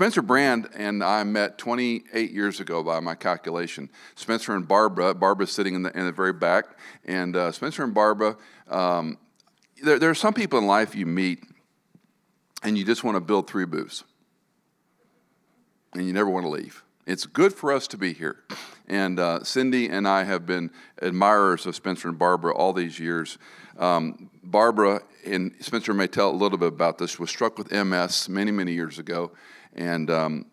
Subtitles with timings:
[0.00, 3.90] Spencer Brand and I met 28 years ago by my calculation.
[4.14, 6.64] Spencer and Barbara, Barbara's sitting in the, in the very back,
[7.04, 8.38] and uh, Spencer and Barbara,
[8.70, 9.18] um,
[9.82, 11.44] there, there are some people in life you meet
[12.62, 14.04] and you just want to build three booths
[15.92, 16.82] and you never want to leave.
[17.06, 18.36] It's good for us to be here.
[18.88, 20.70] And uh, Cindy and I have been
[21.02, 23.36] admirers of Spencer and Barbara all these years.
[23.78, 28.30] Um, Barbara, and Spencer may tell a little bit about this, was struck with MS
[28.30, 29.32] many, many years ago.
[29.74, 30.46] And um,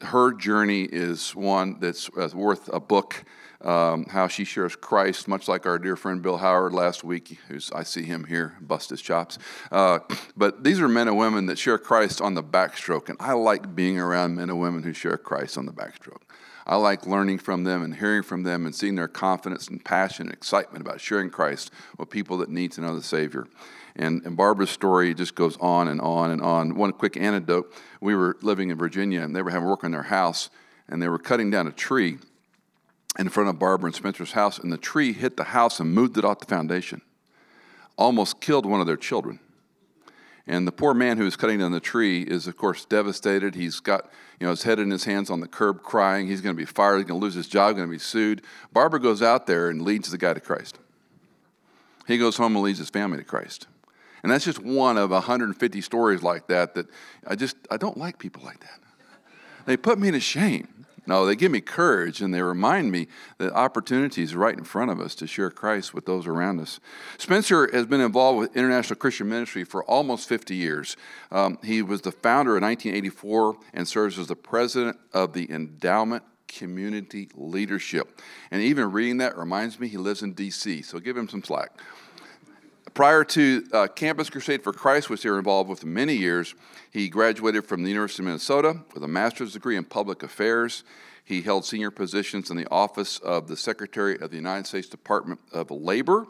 [0.00, 3.24] her journey is one that's uh, worth a book
[3.60, 7.72] um, how she shares Christ, much like our dear friend Bill Howard last week, who's
[7.72, 9.38] I see him here, bust his chops.
[9.72, 10.00] Uh,
[10.36, 13.74] but these are men and women that share Christ on the backstroke, and I like
[13.74, 16.22] being around men and women who share Christ on the backstroke.
[16.66, 20.26] I like learning from them and hearing from them and seeing their confidence and passion
[20.26, 23.46] and excitement about sharing Christ with people that need to know the Savior.
[23.98, 26.76] And, and Barbara's story just goes on and on and on.
[26.76, 30.04] One quick anecdote we were living in Virginia and they were having work on their
[30.04, 30.50] house
[30.88, 32.18] and they were cutting down a tree
[33.18, 36.16] in front of Barbara and Spencer's house, and the tree hit the house and moved
[36.16, 37.02] it off the foundation.
[37.96, 39.40] Almost killed one of their children.
[40.46, 43.54] And the poor man who was cutting down the tree is, of course, devastated.
[43.54, 44.08] He's got
[44.40, 46.26] you know, his head in his hands on the curb crying.
[46.26, 46.98] He's going to be fired.
[46.98, 48.42] He's going to lose his job, going to be sued.
[48.72, 50.78] Barbara goes out there and leads the guy to Christ.
[52.06, 53.66] He goes home and leads his family to Christ.
[54.22, 56.86] And that's just one of 150 stories like that that
[57.26, 58.80] I just, I don't like people like that.
[59.66, 60.86] They put me to shame.
[61.08, 63.08] No, they give me courage and they remind me
[63.38, 66.80] that opportunities right in front of us to share Christ with those around us.
[67.16, 70.98] Spencer has been involved with International Christian Ministry for almost 50 years.
[71.32, 76.24] Um, he was the founder in 1984 and serves as the president of the Endowment
[76.46, 78.20] Community Leadership.
[78.50, 81.70] And even reading that reminds me he lives in D.C., so give him some slack.
[82.94, 86.54] Prior to uh, Campus Crusade for Christ, which they were involved with many years,
[86.90, 90.84] he graduated from the University of Minnesota with a master's degree in public affairs.
[91.24, 95.40] He held senior positions in the office of the Secretary of the United States Department
[95.52, 96.26] of Labor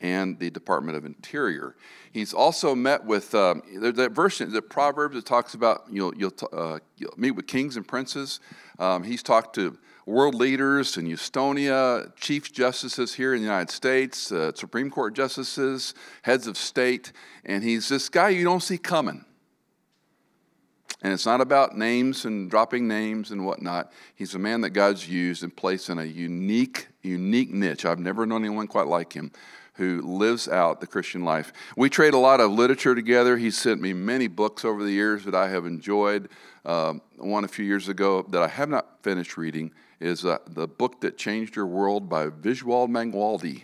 [0.00, 1.74] and the Department of Interior.
[2.12, 6.78] He's also met with um, that verse the Proverbs that talks about you'll, you'll, uh,
[6.96, 8.40] you'll meet with kings and princes.
[8.78, 9.76] Um, he's talked to
[10.08, 15.92] world leaders in Estonia, chief justices here in the United States, uh, Supreme Court justices,
[16.22, 17.12] heads of state,
[17.44, 19.26] and he's this guy you don't see coming.
[21.02, 23.92] And it's not about names and dropping names and whatnot.
[24.14, 27.84] He's a man that God's used and placed in a unique, unique niche.
[27.84, 29.30] I've never known anyone quite like him
[29.74, 31.52] who lives out the Christian life.
[31.76, 33.36] We trade a lot of literature together.
[33.36, 36.30] He's sent me many books over the years that I have enjoyed.
[36.64, 39.70] Um, one a few years ago that I have not finished reading
[40.00, 43.62] is uh, the book that changed your world by Vishal Mangalwadi.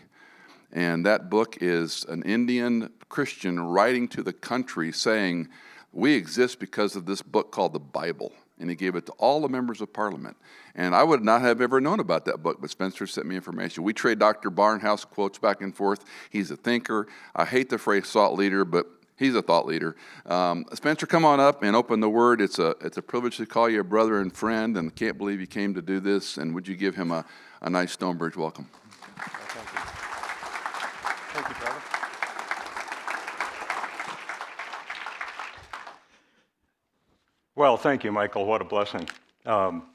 [0.72, 5.48] And that book is an Indian Christian writing to the country saying,
[5.92, 8.32] we exist because of this book called the Bible.
[8.58, 10.36] And he gave it to all the members of parliament.
[10.74, 13.84] And I would not have ever known about that book, but Spencer sent me information.
[13.84, 14.50] We trade Dr.
[14.50, 16.04] Barnhouse quotes back and forth.
[16.30, 17.06] He's a thinker.
[17.34, 18.86] I hate the phrase thought leader, but
[19.16, 19.96] he's a thought leader.
[20.26, 22.40] Um, Spencer, come on up and open the word.
[22.40, 25.40] It's a, it's a privilege to call you a brother and friend, and can't believe
[25.40, 26.36] you came to do this.
[26.36, 27.24] And would you give him a,
[27.62, 28.68] a nice Stonebridge welcome?
[31.32, 31.80] Thank you, brother.
[37.56, 38.46] Well, thank you, Michael.
[38.46, 39.08] What a blessing.
[39.46, 39.86] Um,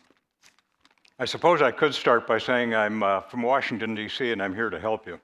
[1.21, 4.69] I suppose I could start by saying I'm uh, from Washington, D.C., and I'm here
[4.69, 5.19] to help you.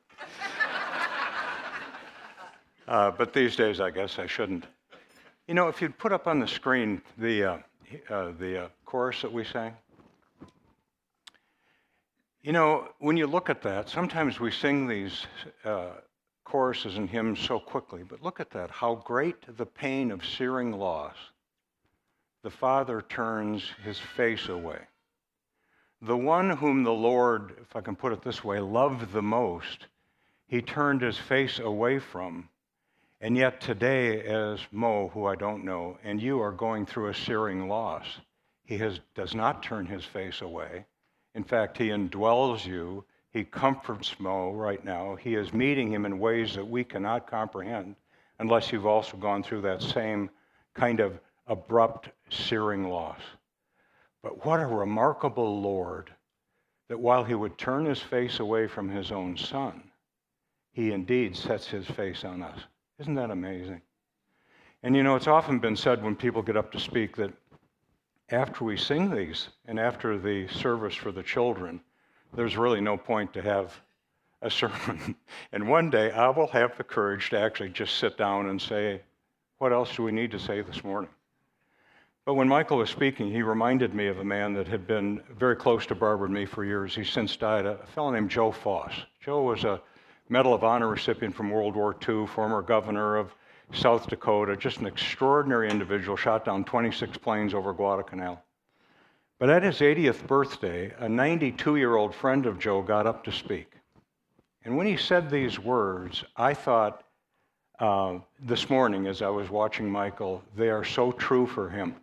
[2.88, 4.66] Uh, but these days, I guess I shouldn't.
[5.48, 7.58] You know, if you'd put up on the screen the, uh,
[8.10, 9.74] uh the uh, chorus that we sang,
[12.42, 15.26] you know, when you look at that, sometimes we sing these
[15.64, 15.94] uh,
[16.44, 18.70] choruses and hymns so quickly, but look at that.
[18.70, 21.16] How great the pain of searing loss
[22.44, 24.78] the Father turns his face away.
[26.04, 29.88] The one whom the Lord, if I can put it this way, loved the most,
[30.46, 32.48] he turned his face away from.
[33.26, 37.16] And yet today, as Mo, who I don't know, and you are going through a
[37.16, 38.06] searing loss,
[38.66, 40.86] he has, does not turn his face away.
[41.34, 43.04] In fact, he indwells you.
[43.32, 45.16] He comforts Mo right now.
[45.16, 47.96] He is meeting him in ways that we cannot comprehend
[48.38, 50.30] unless you've also gone through that same
[50.76, 53.22] kind of abrupt, searing loss.
[54.22, 56.12] But what a remarkable Lord
[56.90, 59.90] that while he would turn his face away from his own son,
[60.74, 62.60] he indeed sets his face on us.
[63.00, 63.82] Isn't that amazing?
[64.84, 67.34] And you know, it's often been said when people get up to speak that
[68.30, 71.82] after we sing these and after the service for the children,
[72.34, 73.80] there's really no point to have
[74.42, 75.16] a sermon.
[75.52, 79.02] and one day I will have the courage to actually just sit down and say,
[79.58, 81.10] what else do we need to say this morning?
[82.26, 85.56] But when Michael was speaking, he reminded me of a man that had been very
[85.56, 86.96] close to Barbara and me for years.
[86.96, 88.94] He's since died, a fellow named Joe Foss.
[89.22, 89.82] Joe was a
[90.28, 93.36] Medal of Honor recipient from World War II, former governor of
[93.74, 98.42] South Dakota, just an extraordinary individual, shot down 26 planes over Guadalcanal.
[99.38, 103.32] But at his 80th birthday, a 92 year old friend of Joe got up to
[103.32, 103.72] speak.
[104.64, 107.04] And when he said these words, I thought
[107.80, 111.96] uh, this morning as I was watching Michael, they are so true for him.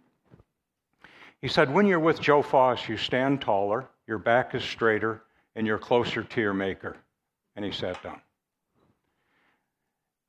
[1.40, 5.22] He said, When you're with Joe Foss, you stand taller, your back is straighter,
[5.56, 6.96] and you're closer to your Maker.
[7.56, 8.20] And he sat down.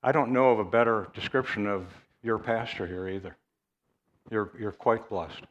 [0.01, 1.85] I don't know of a better description of
[2.21, 3.37] your pastor here either.
[4.29, 5.41] You're, you're quite blessed.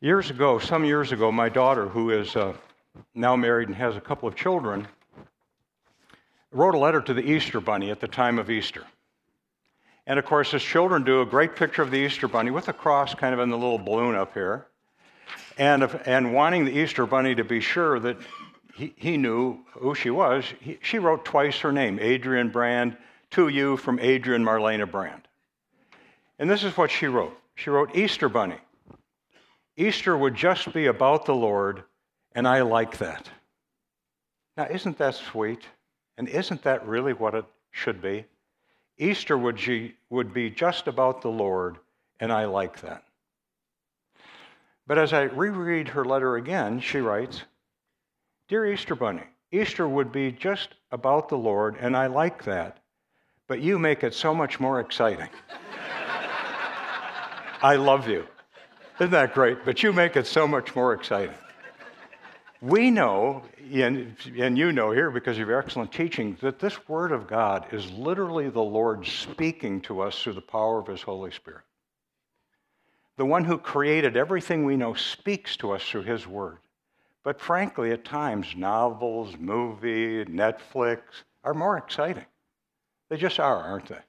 [0.00, 2.54] Years ago, some years ago, my daughter, who is uh,
[3.14, 4.86] now married and has a couple of children,
[6.52, 8.84] wrote a letter to the Easter Bunny at the time of Easter.
[10.06, 12.72] And of course, as children do, a great picture of the Easter Bunny with a
[12.72, 14.66] cross kind of in the little balloon up here.
[15.58, 18.16] And, if, and wanting the Easter Bunny to be sure that
[18.78, 22.96] he, he knew who she was, he, she wrote twice her name, Adrienne Brand,
[23.32, 25.22] to you from Adrienne Marlena Brand.
[26.38, 27.36] And this is what she wrote.
[27.56, 28.58] She wrote, Easter Bunny.
[29.76, 31.82] Easter would just be about the Lord,
[32.36, 33.28] and I like that.
[34.56, 35.62] Now, isn't that sweet?
[36.16, 38.26] And isn't that really what it should be?
[38.96, 39.60] Easter would,
[40.08, 41.78] would be just about the Lord,
[42.20, 43.02] and I like that.
[44.86, 47.42] But as I reread her letter again, she writes
[48.48, 52.78] Dear Easter Bunny, Easter would be just about the Lord, and I like that,
[53.46, 55.28] but you make it so much more exciting.
[57.60, 58.26] I love you.
[59.00, 59.66] Isn't that great?
[59.66, 61.34] But you make it so much more exciting.
[62.62, 67.12] We know, and, and you know here because of your excellent teaching, that this Word
[67.12, 71.32] of God is literally the Lord speaking to us through the power of His Holy
[71.32, 71.64] Spirit.
[73.16, 76.58] The one who created everything we know speaks to us through His Word.
[77.28, 81.00] But frankly, at times, novels, movie, Netflix
[81.44, 82.24] are more exciting.
[83.10, 84.00] They just are, aren't they?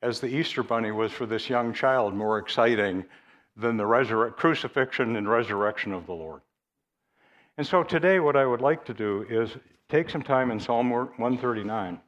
[0.00, 3.04] As the Easter Bunny was for this young child more exciting
[3.56, 6.40] than the crucifixion and resurrection of the Lord.
[7.58, 9.56] And so today, what I would like to do is
[9.88, 12.00] take some time in Psalm 139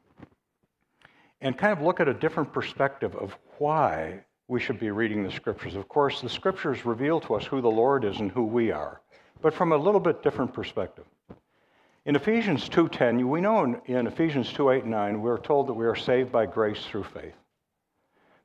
[1.41, 5.33] and kind of look at a different perspective of why we should be reading the
[5.33, 5.75] scriptures.
[5.75, 9.01] Of course, the scriptures reveal to us who the Lord is and who we are,
[9.41, 11.05] but from a little bit different perspective.
[12.05, 15.95] In Ephesians 2:10, we know in, Ephesians 2:8 and 9, we're told that we are
[15.95, 17.37] saved by grace through faith.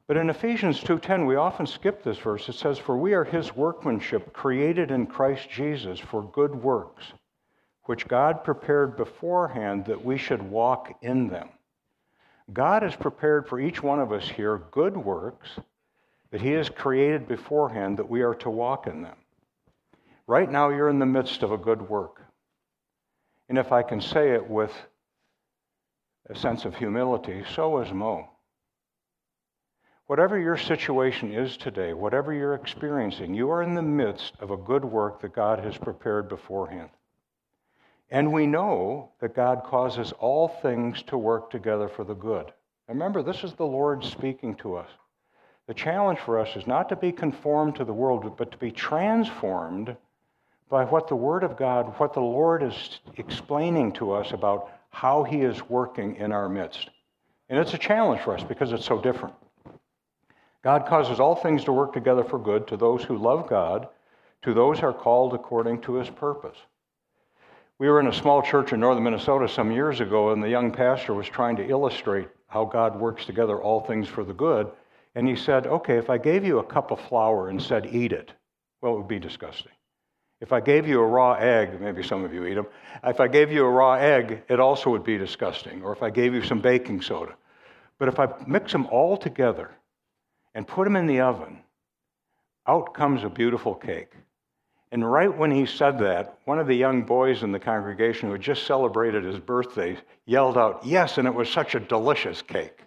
[0.07, 2.49] But in Ephesians 2:10 we often skip this verse.
[2.49, 7.13] It says for we are his workmanship created in Christ Jesus for good works
[7.85, 11.49] which God prepared beforehand that we should walk in them.
[12.51, 15.59] God has prepared for each one of us here good works
[16.31, 19.15] that he has created beforehand that we are to walk in them.
[20.27, 22.21] Right now you're in the midst of a good work.
[23.49, 24.71] And if I can say it with
[26.29, 28.29] a sense of humility, so is Mo.
[30.07, 34.57] Whatever your situation is today, whatever you're experiencing, you are in the midst of a
[34.57, 36.89] good work that God has prepared beforehand.
[38.09, 42.51] And we know that God causes all things to work together for the good.
[42.87, 44.89] Remember, this is the Lord speaking to us.
[45.67, 48.71] The challenge for us is not to be conformed to the world, but to be
[48.71, 49.95] transformed
[50.73, 55.21] by what the Word of God, what the Lord is explaining to us about how
[55.21, 56.89] He is working in our midst.
[57.47, 59.35] And it's a challenge for us because it's so different.
[60.63, 63.87] God causes all things to work together for good to those who love God,
[64.41, 66.57] to those who are called according to his purpose.
[67.77, 70.71] We were in a small church in northern Minnesota some years ago, and the young
[70.71, 74.71] pastor was trying to illustrate how God works together all things for the good.
[75.13, 78.11] And he said, Okay, if I gave you a cup of flour and said, Eat
[78.11, 78.31] it,
[78.81, 79.71] well, it would be disgusting.
[80.41, 82.67] If I gave you a raw egg, maybe some of you eat them,
[83.03, 85.81] if I gave you a raw egg, it also would be disgusting.
[85.83, 87.33] Or if I gave you some baking soda.
[87.97, 89.71] But if I mix them all together
[90.53, 91.59] and put them in the oven,
[92.67, 94.11] out comes a beautiful cake.
[94.91, 98.33] And right when he said that, one of the young boys in the congregation who
[98.33, 102.77] had just celebrated his birthday yelled out, Yes, and it was such a delicious cake.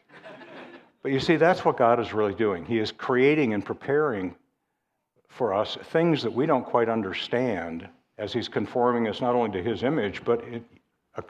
[1.03, 2.65] but you see, that's what God is really doing.
[2.65, 4.37] He is creating and preparing
[5.37, 7.89] for us things that we don't quite understand
[8.19, 10.63] as He's conforming us not only to His image, but it,
[11.17, 11.23] uh,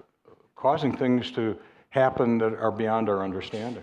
[0.54, 1.56] causing things to
[1.90, 3.82] happen that are beyond our understanding.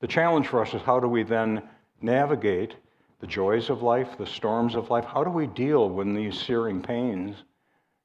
[0.00, 1.62] The challenge for us is how do we then
[2.02, 2.76] navigate
[3.20, 5.06] the joys of life, the storms of life?
[5.06, 7.36] How do we deal when these searing pains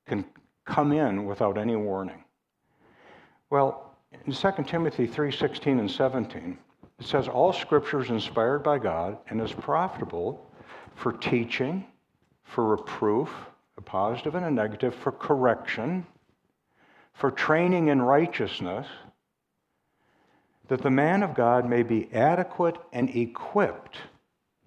[0.08, 0.24] can
[0.66, 2.24] come in without any warning?
[3.50, 6.58] Well, in 2 Timothy 3:16 and 17,
[7.00, 10.51] It says, All scripture is inspired by God and is profitable
[10.96, 11.86] for teaching,
[12.44, 13.30] for reproof,
[13.78, 16.06] a positive and a negative, for correction,
[17.14, 18.88] for training in righteousness,
[20.68, 23.98] that the man of God may be adequate and equipped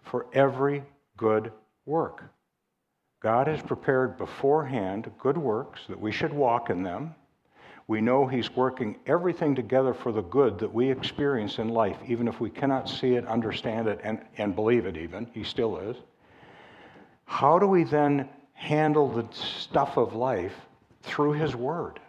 [0.03, 0.83] for every
[1.17, 1.53] good
[1.87, 2.25] work.
[3.21, 7.15] God has prepared beforehand good works that we should walk in them.
[7.87, 12.29] We know He's working everything together for the good that we experience in life, even
[12.29, 15.27] if we cannot see it, understand it, and, and believe it, even.
[15.35, 15.97] He still is.
[17.27, 20.55] How do we then handle the stuff of life
[21.03, 22.01] through His Word?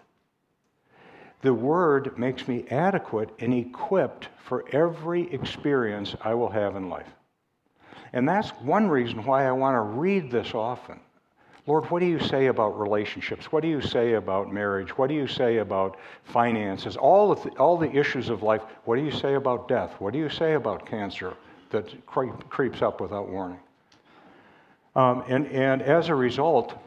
[1.42, 7.10] The Word makes me adequate and equipped for every experience I will have in life.
[8.14, 11.00] And that's one reason why I want to read this often.
[11.68, 13.52] Lord, what do you say about relationships?
[13.52, 14.96] What do you say about marriage?
[14.98, 16.96] What do you say about finances?
[16.96, 18.62] All, the, all the issues of life.
[18.84, 19.96] What do you say about death?
[19.98, 21.34] What do you say about cancer
[21.72, 23.60] that creep, creeps up without warning?
[24.96, 26.78] Um, and, and as a result,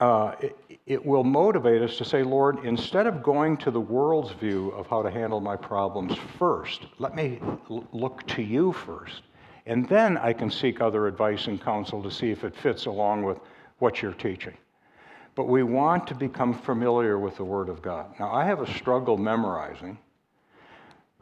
[0.00, 4.32] uh, it, it will motivate us to say, Lord, instead of going to the world's
[4.32, 7.38] view of how to handle my problems first, let me
[7.70, 9.22] l- look to you first.
[9.66, 13.22] And then I can seek other advice and counsel to see if it fits along
[13.22, 13.38] with
[13.80, 14.56] what you're teaching.
[15.34, 18.14] But we want to become familiar with the Word of God.
[18.18, 19.98] Now, I have a struggle memorizing.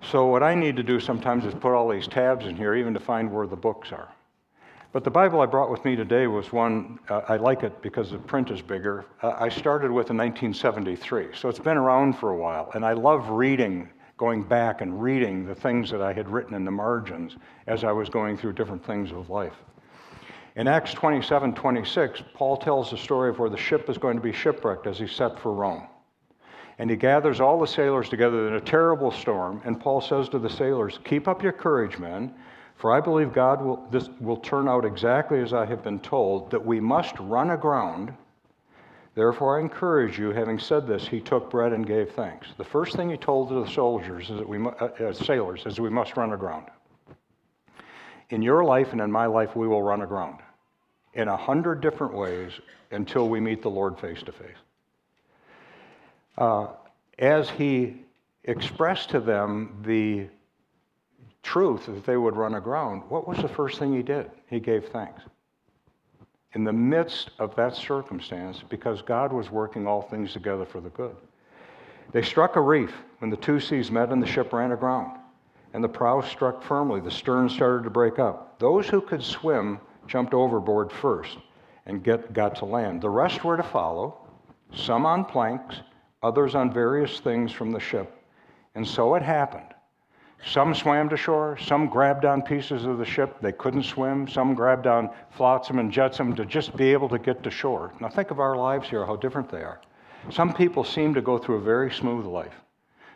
[0.03, 2.95] So, what I need to do sometimes is put all these tabs in here, even
[2.95, 4.09] to find where the books are.
[4.91, 8.11] But the Bible I brought with me today was one, uh, I like it because
[8.11, 9.05] the print is bigger.
[9.23, 12.71] Uh, I started with in 1973, so it's been around for a while.
[12.75, 16.65] And I love reading, going back and reading the things that I had written in
[16.65, 17.37] the margins
[17.67, 19.53] as I was going through different things of life.
[20.59, 24.23] In Acts 27 26, Paul tells the story of where the ship is going to
[24.23, 25.87] be shipwrecked as he set for Rome.
[26.81, 30.41] And he gathers all the sailors together in a terrible storm, and Paul says to
[30.41, 32.35] the sailors, Keep up your courage, men,
[32.75, 36.50] for I believe God will, this will turn out exactly as I have been told,
[36.50, 38.12] that we must run aground.
[39.15, 42.49] Therefore, I encourage you, having said this, he took bread and gave thanks.
[42.57, 45.79] The first thing he told to the soldiers, is that we, uh, uh, sailors, is
[45.79, 46.67] we must run aground.
[48.31, 50.41] In your life and in my life, we will run aground
[51.18, 52.52] in a hundred different ways
[52.92, 54.56] until we meet the Lord face to face.
[57.18, 57.96] As he
[58.44, 60.28] expressed to them the
[61.42, 64.30] truth that they would run aground, what was the first thing he did?
[64.46, 65.22] He gave thanks.
[66.54, 70.88] In the midst of that circumstance, because God was working all things together for the
[70.90, 71.16] good.
[72.12, 75.18] They struck a reef when the two seas met and the ship ran aground.
[75.75, 77.00] And the prow struck firmly.
[77.00, 78.58] The stern started to break up.
[78.58, 81.38] Those who could swim jumped overboard first
[81.87, 83.00] and get, got to land.
[83.00, 84.19] The rest were to follow,
[84.75, 85.77] some on planks,
[86.23, 88.15] others on various things from the ship.
[88.75, 89.75] And so it happened.
[90.45, 94.55] Some swam to shore, some grabbed on pieces of the ship they couldn't swim, some
[94.55, 97.93] grabbed on flotsam and jetsam to just be able to get to shore.
[98.00, 99.81] Now think of our lives here, how different they are.
[100.31, 102.55] Some people seem to go through a very smooth life.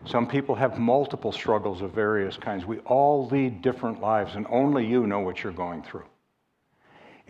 [0.04, 2.66] Some people have multiple struggles of various kinds.
[2.66, 6.04] We all lead different lives, and only you know what you're going through.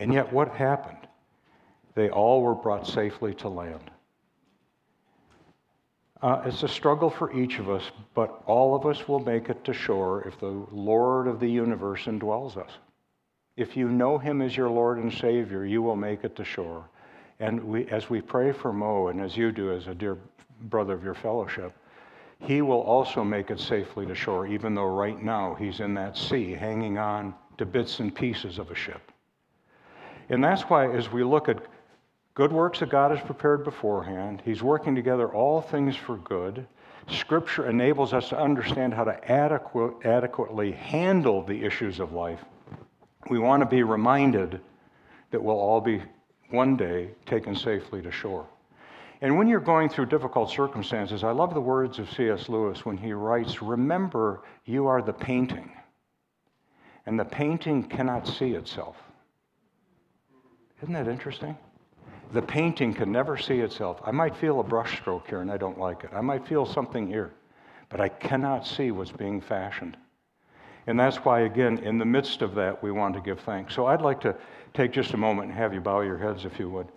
[0.03, 1.07] And yet, what happened?
[1.95, 3.89] They all were brought safely to land.
[6.21, 9.63] Uh, it's a struggle for each of us, but all of us will make it
[9.63, 12.69] to shore if the Lord of the universe indwells us.
[13.55, 16.89] If you know Him as your Lord and Savior, you will make it to shore.
[17.39, 20.17] And we, as we pray for Mo, and as you do as a dear
[20.63, 21.71] brother of your fellowship,
[22.39, 26.17] he will also make it safely to shore, even though right now he's in that
[26.17, 29.12] sea, hanging on to bits and pieces of a ship.
[30.29, 31.63] And that's why, as we look at
[32.33, 36.65] good works that God has prepared beforehand, He's working together all things for good.
[37.09, 42.39] Scripture enables us to understand how to adequate, adequately handle the issues of life.
[43.29, 44.61] We want to be reminded
[45.31, 46.01] that we'll all be
[46.49, 48.45] one day taken safely to shore.
[49.21, 52.49] And when you're going through difficult circumstances, I love the words of C.S.
[52.49, 55.71] Lewis when he writes, Remember, you are the painting,
[57.05, 58.97] and the painting cannot see itself.
[60.83, 61.57] Isn't that interesting?
[62.33, 64.01] The painting can never see itself.
[64.03, 66.09] I might feel a brushstroke here and I don't like it.
[66.13, 67.31] I might feel something here,
[67.87, 69.95] but I cannot see what's being fashioned.
[70.85, 73.73] And that's why, again, in the midst of that, we want to give thanks.
[73.73, 74.35] So I'd like to
[74.73, 76.89] take just a moment and have you bow your heads if you would.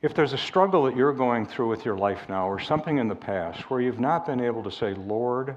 [0.00, 3.06] If there's a struggle that you're going through with your life now, or something in
[3.06, 5.54] the past where you've not been able to say, Lord,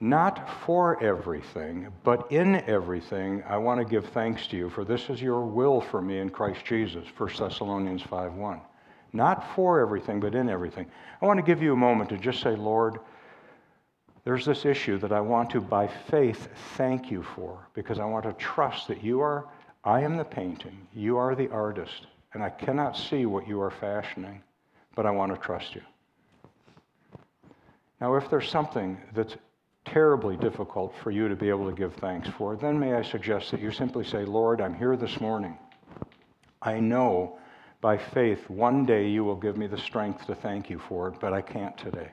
[0.00, 5.10] not for everything, but in everything, I want to give thanks to you, for this
[5.10, 8.60] is your will for me in Christ Jesus, 1 Thessalonians 5:1.
[9.12, 10.86] Not for everything, but in everything.
[11.20, 13.00] I want to give you a moment to just say, Lord,
[14.24, 18.24] there's this issue that I want to, by faith, thank you for because I want
[18.24, 19.48] to trust that you are,
[19.84, 23.70] I am the painting, you are the artist, and I cannot see what you are
[23.70, 24.42] fashioning,
[24.94, 25.82] but I want to trust you.
[28.00, 29.36] Now, if there's something that's
[29.84, 33.50] terribly difficult for you to be able to give thanks for, then may I suggest
[33.50, 35.58] that you simply say, Lord, I'm here this morning.
[36.62, 37.38] I know
[37.80, 41.14] by faith one day you will give me the strength to thank you for it,
[41.20, 42.10] but I can't today.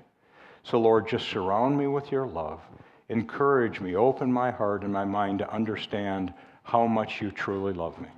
[0.63, 2.61] So, Lord, just surround me with your love.
[3.09, 6.33] Encourage me, open my heart and my mind to understand
[6.63, 8.09] how much you truly love me.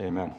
[0.00, 0.34] Amen.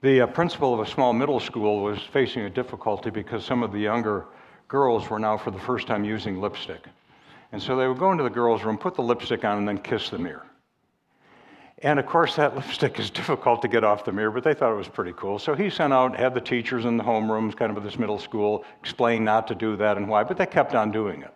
[0.00, 3.72] The uh, principal of a small middle school was facing a difficulty because some of
[3.72, 4.26] the younger
[4.68, 6.84] girls were now for the first time using lipstick.
[7.50, 9.78] And so they would go into the girls' room, put the lipstick on, and then
[9.78, 10.46] kiss the mirror.
[11.82, 14.72] And of course, that lipstick is difficult to get off the mirror, but they thought
[14.72, 15.36] it was pretty cool.
[15.40, 18.20] So he sent out, had the teachers in the homerooms, kind of at this middle
[18.20, 21.34] school, explain not to do that and why, but they kept on doing it.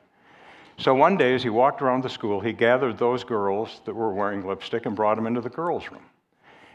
[0.76, 4.12] So one day, as he walked around the school, he gathered those girls that were
[4.12, 6.04] wearing lipstick and brought them into the girls' room.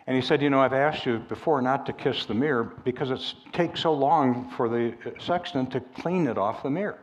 [0.08, 3.12] And he said, You know, I've asked you before not to kiss the mirror because
[3.12, 3.22] it
[3.52, 7.00] takes so long for the sexton to clean it off the mirror.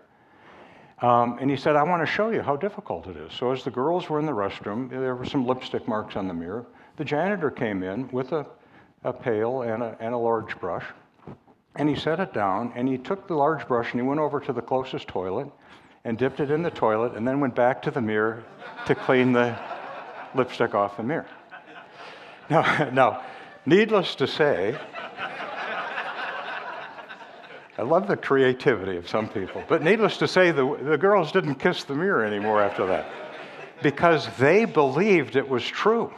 [1.02, 3.32] Um, and he said, I want to show you how difficult it is.
[3.34, 6.34] So, as the girls were in the restroom, there were some lipstick marks on the
[6.34, 6.66] mirror.
[6.96, 8.46] The janitor came in with a,
[9.02, 10.84] a pail and a, and a large brush,
[11.76, 14.40] and he set it down, and he took the large brush and he went over
[14.40, 15.49] to the closest toilet
[16.04, 18.44] and dipped it in the toilet, and then went back to the mirror
[18.87, 19.58] to clean the
[20.34, 21.26] lipstick off the mirror.
[22.50, 23.22] Now, now
[23.66, 24.78] needless to say,
[27.76, 29.62] I love the creativity of some people.
[29.68, 33.06] But needless to say, the, the girls didn't kiss the mirror anymore after that
[33.82, 36.12] because they believed it was true.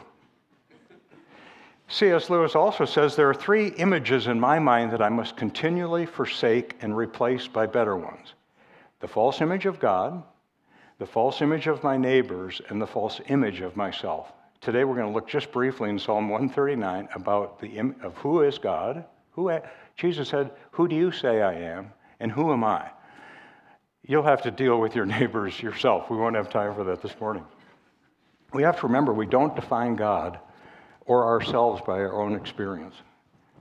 [1.89, 2.29] C.S.
[2.31, 6.77] Lewis also says there are three images in my mind that I must continually forsake
[6.81, 8.35] and replace by better ones
[9.01, 10.23] the false image of God,
[10.99, 14.33] the false image of my neighbors, and the false image of myself.
[14.61, 18.59] Today we're going to look just briefly in Psalm 139 about the of who is
[18.59, 19.51] God, who
[19.97, 21.93] Jesus said, Who do you say I am?
[22.21, 22.91] And who am I?
[24.03, 26.11] You'll have to deal with your neighbors yourself.
[26.11, 27.45] We won't have time for that this morning.
[28.53, 30.39] We have to remember we don't define God
[31.07, 32.95] or ourselves by our own experience.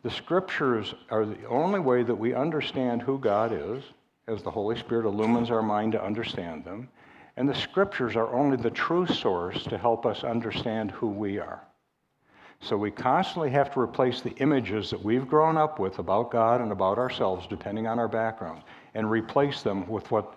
[0.03, 3.83] The scriptures are the only way that we understand who God is,
[4.27, 6.89] as the Holy Spirit illumines our mind to understand them.
[7.37, 11.61] And the scriptures are only the true source to help us understand who we are.
[12.61, 16.61] So we constantly have to replace the images that we've grown up with about God
[16.61, 20.35] and about ourselves, depending on our background, and replace them with what,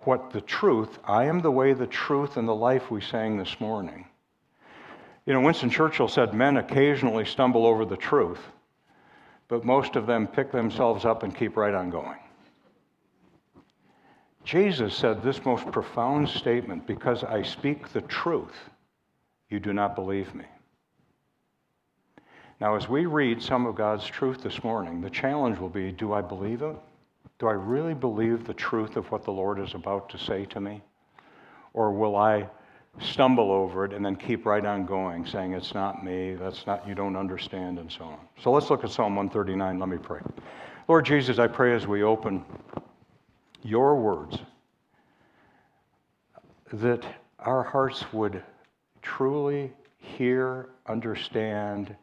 [0.00, 3.58] what the truth, I am the way, the truth, and the life we sang this
[3.58, 4.06] morning.
[5.26, 8.40] You know, Winston Churchill said men occasionally stumble over the truth,
[9.48, 12.18] but most of them pick themselves up and keep right on going.
[14.44, 18.56] Jesus said this most profound statement because I speak the truth,
[19.48, 20.44] you do not believe me.
[22.60, 26.12] Now, as we read some of God's truth this morning, the challenge will be do
[26.12, 26.76] I believe it?
[27.38, 30.60] Do I really believe the truth of what the Lord is about to say to
[30.60, 30.82] me?
[31.72, 32.48] Or will I
[33.00, 36.86] stumble over it and then keep right on going, saying, It's not me, that's not,
[36.86, 38.18] you don't understand, and so on.
[38.42, 39.78] So let's look at Psalm 139.
[39.78, 40.20] Let me pray.
[40.86, 42.44] Lord Jesus, I pray as we open
[43.62, 44.38] your words
[46.72, 47.04] that
[47.38, 48.42] our hearts would
[49.02, 51.94] truly hear, understand,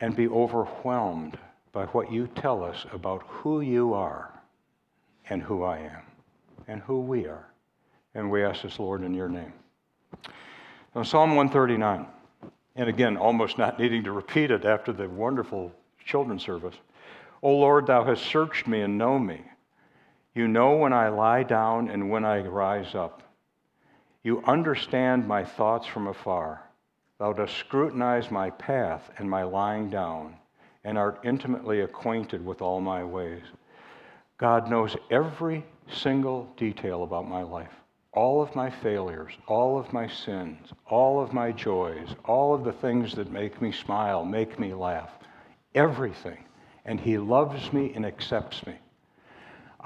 [0.00, 1.38] and be overwhelmed
[1.72, 4.32] by what you tell us about who you are
[5.28, 6.02] and who I am
[6.66, 7.46] and who we are.
[8.14, 9.52] And we ask this, Lord, in your name.
[10.94, 12.06] Now, Psalm 139,
[12.76, 15.72] and again, almost not needing to repeat it after the wonderful
[16.04, 16.74] children's service.
[17.42, 19.42] O Lord, thou hast searched me and known me.
[20.38, 23.24] You know when I lie down and when I rise up.
[24.22, 26.62] You understand my thoughts from afar.
[27.18, 30.36] Thou dost scrutinize my path and my lying down,
[30.84, 33.42] and art intimately acquainted with all my ways.
[34.36, 37.74] God knows every single detail about my life
[38.12, 42.72] all of my failures, all of my sins, all of my joys, all of the
[42.74, 45.10] things that make me smile, make me laugh,
[45.74, 46.44] everything.
[46.84, 48.76] And He loves me and accepts me.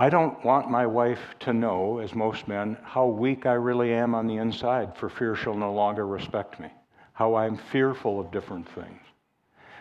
[0.02, 4.16] I don't want my wife to know, as most men, how weak I really am
[4.16, 6.70] on the inside for fear she'll no longer respect me
[7.12, 9.00] how I'm fearful of different things.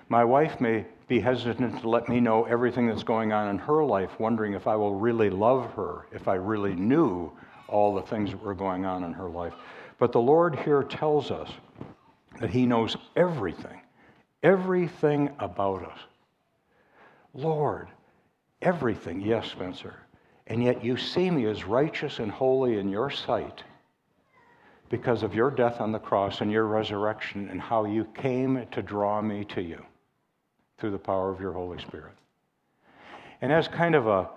[0.10, 3.84] My wife may be hesitant to let me know everything that's going on in her
[3.84, 7.32] life, wondering if I will really love her, if I really knew
[7.68, 9.56] all the things that were going on in her life.
[9.98, 11.50] But the Lord here tells us
[12.40, 13.82] that He knows everything,
[14.44, 15.98] everything about us.
[17.34, 17.88] Lord,
[18.62, 19.20] everything.
[19.20, 19.96] Yes, Spencer.
[20.52, 23.64] And yet you see me as righteous and holy in your sight
[24.90, 28.82] because of your death on the cross and your resurrection and how you came to
[28.82, 29.82] draw me to you
[30.78, 32.12] through the power of your Holy Spirit.
[33.40, 34.30] And as kind of a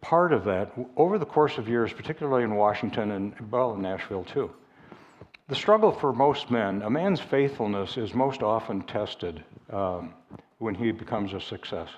[0.00, 4.24] part of that, over the course of years, particularly in Washington and, well, in Nashville
[4.24, 4.50] too,
[5.48, 10.14] the struggle for most men, a man's faithfulness is most often tested um,
[10.56, 11.90] when he becomes a success.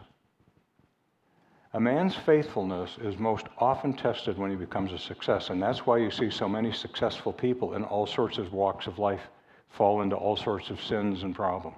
[1.75, 5.99] A man's faithfulness is most often tested when he becomes a success, and that's why
[5.99, 9.29] you see so many successful people in all sorts of walks of life
[9.69, 11.77] fall into all sorts of sins and problems.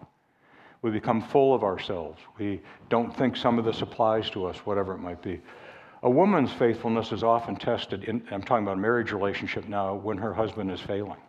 [0.83, 2.20] We become full of ourselves.
[2.38, 5.40] We don't think some of this applies to us, whatever it might be.
[6.05, 10.18] A woman's faithfulness is often tested, in, I'm talking about a marriage relationship now, when
[10.18, 11.20] her husband is failing.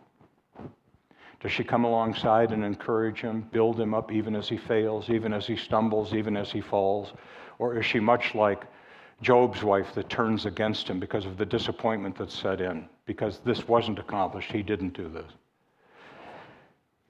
[1.40, 5.32] Does she come alongside and encourage him, build him up even as he fails, even
[5.32, 7.12] as he stumbles, even as he falls?
[7.62, 8.64] Or is she much like
[9.20, 12.88] Job's wife that turns against him because of the disappointment that's set in?
[13.06, 15.30] Because this wasn't accomplished, he didn't do this.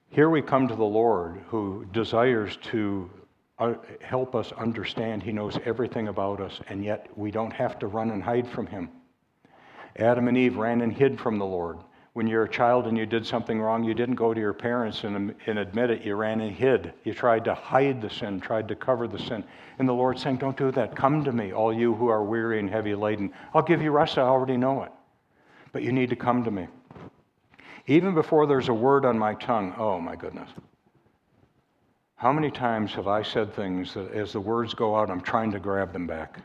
[0.09, 3.09] Here we come to the Lord who desires to
[3.57, 5.23] uh, help us understand.
[5.23, 8.67] He knows everything about us, and yet we don't have to run and hide from
[8.67, 8.91] him.
[9.95, 11.79] Adam and Eve ran and hid from the Lord.
[12.13, 15.03] When you're a child and you did something wrong, you didn't go to your parents
[15.03, 16.03] and, um, and admit it.
[16.03, 16.93] You ran and hid.
[17.03, 19.43] You tried to hide the sin, tried to cover the sin.
[19.79, 20.95] And the Lord saying, Don't do that.
[20.95, 23.33] Come to me, all you who are weary and heavy laden.
[23.55, 24.19] I'll give you rest.
[24.19, 24.91] I already know it.
[25.71, 26.67] But you need to come to me.
[27.87, 30.49] Even before there's a word on my tongue, oh my goodness.
[32.15, 35.51] How many times have I said things that as the words go out, I'm trying
[35.51, 36.41] to grab them back?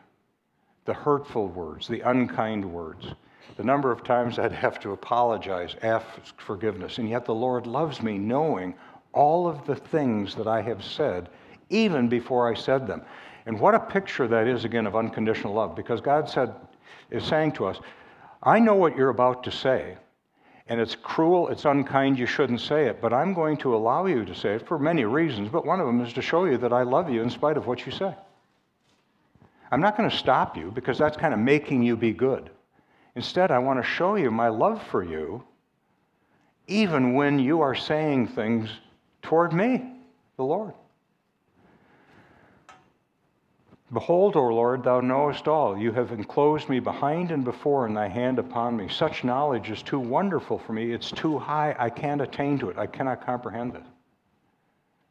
[0.86, 3.14] The hurtful words, the unkind words
[3.56, 6.06] the number of times I'd have to apologize, ask
[6.36, 6.98] forgiveness.
[6.98, 8.74] And yet the Lord loves me knowing
[9.12, 11.28] all of the things that I have said,
[11.70, 13.02] even before I said them.
[13.46, 16.54] And what a picture that is, again, of unconditional love, because God said,
[17.10, 17.78] is saying to us,
[18.42, 19.96] I know what you're about to say,
[20.68, 24.24] and it's cruel, it's unkind, you shouldn't say it, but I'm going to allow you
[24.24, 26.72] to say it for many reasons, but one of them is to show you that
[26.72, 28.14] I love you in spite of what you say.
[29.70, 32.50] I'm not going to stop you because that's kind of making you be good.
[33.18, 35.42] Instead, I want to show you my love for you,
[36.68, 38.70] even when you are saying things
[39.22, 39.82] toward me,
[40.36, 40.72] the Lord.
[43.92, 45.76] Behold, O Lord, thou knowest all.
[45.76, 48.88] You have enclosed me behind and before, and thy hand upon me.
[48.88, 50.92] Such knowledge is too wonderful for me.
[50.92, 51.74] It's too high.
[51.76, 52.78] I can't attain to it.
[52.78, 53.82] I cannot comprehend it.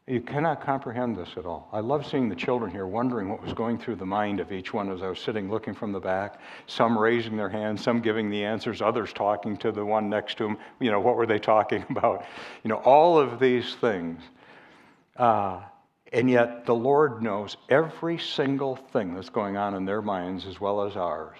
[0.09, 1.67] You cannot comprehend this at all.
[1.73, 4.73] I love seeing the children here wondering what was going through the mind of each
[4.73, 8.29] one as I was sitting looking from the back, some raising their hands, some giving
[8.29, 10.57] the answers, others talking to the one next to them.
[10.79, 12.25] You know, what were they talking about?
[12.63, 14.21] You know, all of these things.
[15.17, 15.59] Uh,
[16.13, 20.61] and yet the Lord knows every single thing that's going on in their minds as
[20.61, 21.37] well as ours.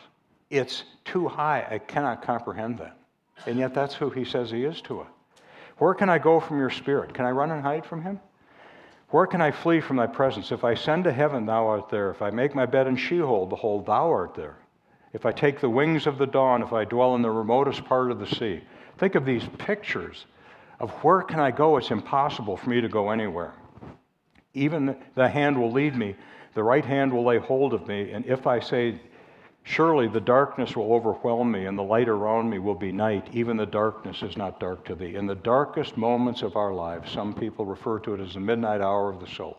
[0.50, 1.66] It's too high.
[1.72, 2.98] I cannot comprehend that.
[3.46, 5.08] And yet that's who He says He is to us.
[5.78, 7.14] Where can I go from your spirit?
[7.14, 8.20] Can I run and hide from Him?
[9.10, 10.52] Where can I flee from thy presence?
[10.52, 12.10] If I ascend to heaven, thou art there.
[12.12, 14.58] If I make my bed in Sheol, behold, thou art there.
[15.13, 18.12] If I take the wings of the dawn, if I dwell in the remotest part
[18.12, 18.62] of the sea.
[18.98, 20.26] Think of these pictures
[20.80, 21.78] of where can I go?
[21.78, 23.54] It's impossible for me to go anywhere.
[24.54, 26.15] Even the hand will lead me,
[26.54, 29.00] the right hand will lay hold of me, and if I say,
[29.70, 33.28] Surely the darkness will overwhelm me, and the light around me will be night.
[33.34, 35.16] Even the darkness is not dark to thee.
[35.16, 38.80] In the darkest moments of our lives, some people refer to it as the midnight
[38.80, 39.58] hour of the soul.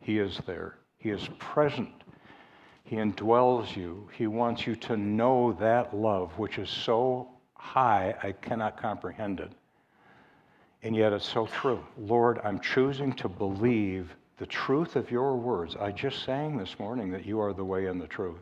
[0.00, 1.90] He is there, He is present.
[2.84, 4.08] He indwells you.
[4.16, 9.52] He wants you to know that love, which is so high, I cannot comprehend it.
[10.82, 11.84] And yet it's so true.
[11.98, 15.76] Lord, I'm choosing to believe the truth of your words.
[15.76, 18.40] I just sang this morning that you are the way and the truth.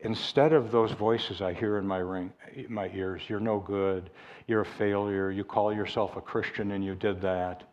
[0.00, 2.32] Instead of those voices I hear in my, ring,
[2.68, 4.10] my ears, you're no good,
[4.46, 7.64] you're a failure, you call yourself a Christian and you did that.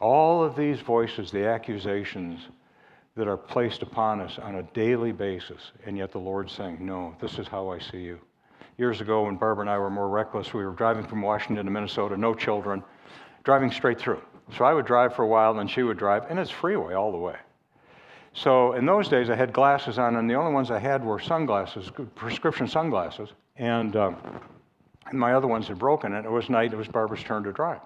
[0.00, 2.40] All of these voices, the accusations
[3.16, 7.14] that are placed upon us on a daily basis, and yet the Lord's saying, No,
[7.20, 8.18] this is how I see you.
[8.76, 11.70] Years ago, when Barbara and I were more reckless, we were driving from Washington to
[11.70, 12.82] Minnesota, no children,
[13.42, 14.22] driving straight through.
[14.56, 16.94] So I would drive for a while, and then she would drive, and it's freeway
[16.94, 17.36] all the way.
[18.38, 21.18] So in those days, I had glasses on, and the only ones I had were
[21.18, 23.30] sunglasses, prescription sunglasses.
[23.56, 24.16] And, um,
[25.06, 26.72] and my other ones had broken, and it was night.
[26.72, 27.80] It was Barbara's turn to drive.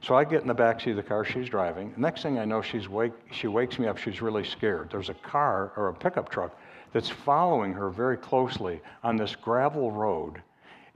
[0.00, 1.22] So I get in the back seat of the car.
[1.22, 1.92] She's driving.
[1.98, 3.98] Next thing I know, she's wake, she wakes me up.
[3.98, 4.88] She's really scared.
[4.90, 6.58] There's a car or a pickup truck
[6.94, 10.40] that's following her very closely on this gravel road,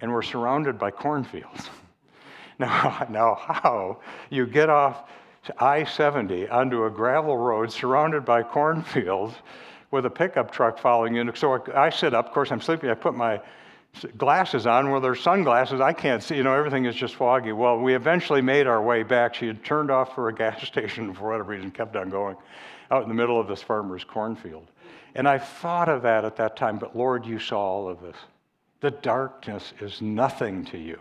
[0.01, 1.69] and we're surrounded by cornfields.
[2.59, 5.11] now, now, how you get off
[5.59, 9.35] I 70 onto a gravel road surrounded by cornfields
[9.91, 11.33] with a pickup truck following you.
[11.35, 12.91] So I sit up, of course, I'm sleeping.
[12.91, 13.41] I put my
[14.17, 14.91] glasses on.
[14.91, 15.81] Well, they're sunglasses.
[15.81, 17.53] I can't see, you know, everything is just foggy.
[17.53, 19.35] Well, we eventually made our way back.
[19.35, 22.37] She had turned off for a gas station for whatever reason, kept on going
[22.91, 24.67] out in the middle of this farmer's cornfield.
[25.15, 28.17] And I thought of that at that time, but Lord, you saw all of this.
[28.81, 31.01] The darkness is nothing to you.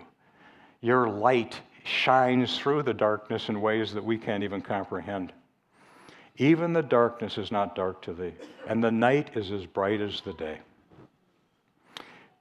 [0.81, 5.33] Your light shines through the darkness in ways that we can't even comprehend.
[6.37, 8.33] Even the darkness is not dark to thee,
[8.67, 10.59] and the night is as bright as the day.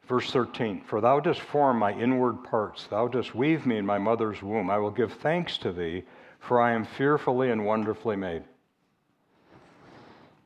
[0.06, 3.98] Verse 13 For thou dost form my inward parts, thou dost weave me in my
[3.98, 4.70] mother's womb.
[4.70, 6.04] I will give thanks to thee,
[6.38, 8.42] for I am fearfully and wonderfully made.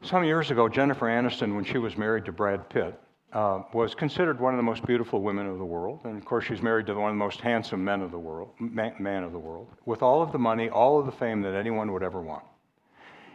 [0.02, 2.98] Some years ago, Jennifer Aniston, when she was married to Brad Pitt,
[3.32, 6.00] uh, was considered one of the most beautiful women of the world.
[6.04, 8.50] And of course, she's married to one of the most handsome men of the world,
[8.58, 11.54] man, man of the world, with all of the money, all of the fame that
[11.54, 12.44] anyone would ever want.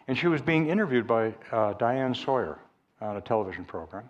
[0.08, 2.60] And she was being interviewed by uh, Diane Sawyer
[3.02, 4.10] on a television program.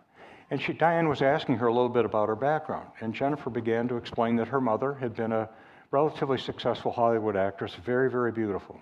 [0.52, 2.90] And she, Diane was asking her a little bit about her background.
[3.02, 5.50] And Jennifer began to explain that her mother had been a
[5.92, 8.80] relatively successful Hollywood actress, very, very beautiful.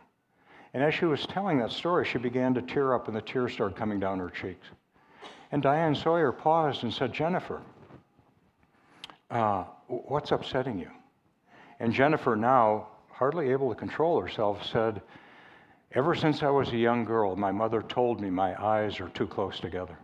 [0.74, 3.54] And as she was telling that story, she began to tear up, and the tears
[3.54, 4.66] started coming down her cheeks.
[5.54, 7.62] And Diane Sawyer paused and said, Jennifer,
[9.30, 10.90] uh, what's upsetting you?
[11.80, 15.00] And Jennifer, now hardly able to control herself, said,
[15.92, 19.28] Ever since I was a young girl, my mother told me my eyes are too
[19.28, 19.96] close together.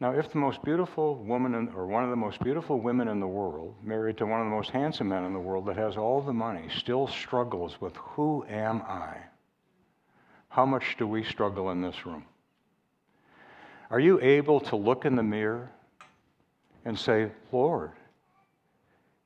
[0.00, 3.20] Now, if the most beautiful woman, in, or one of the most beautiful women in
[3.20, 5.96] the world, married to one of the most handsome men in the world that has
[5.96, 9.18] all the money, still struggles with who am I?
[10.48, 12.24] How much do we struggle in this room?
[13.90, 15.70] Are you able to look in the mirror
[16.84, 17.92] and say, Lord,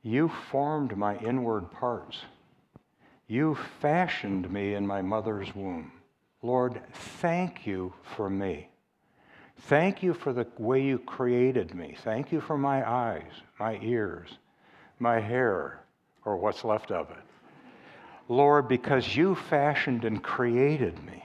[0.01, 2.19] you formed my inward parts.
[3.27, 5.91] You fashioned me in my mother's womb.
[6.41, 8.69] Lord, thank you for me.
[9.63, 11.95] Thank you for the way you created me.
[12.03, 14.29] Thank you for my eyes, my ears,
[14.99, 15.81] my hair,
[16.23, 17.17] or what's left of it.
[18.29, 21.23] Lord, because you fashioned and created me.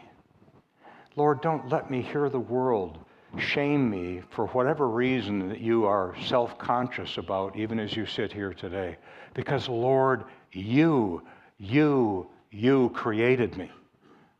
[1.16, 2.98] Lord, don't let me hear the world
[3.38, 8.32] shame me for whatever reason that you are self conscious about, even as you sit
[8.32, 8.96] here today.
[9.34, 11.22] Because, Lord, you,
[11.58, 13.70] you, you created me.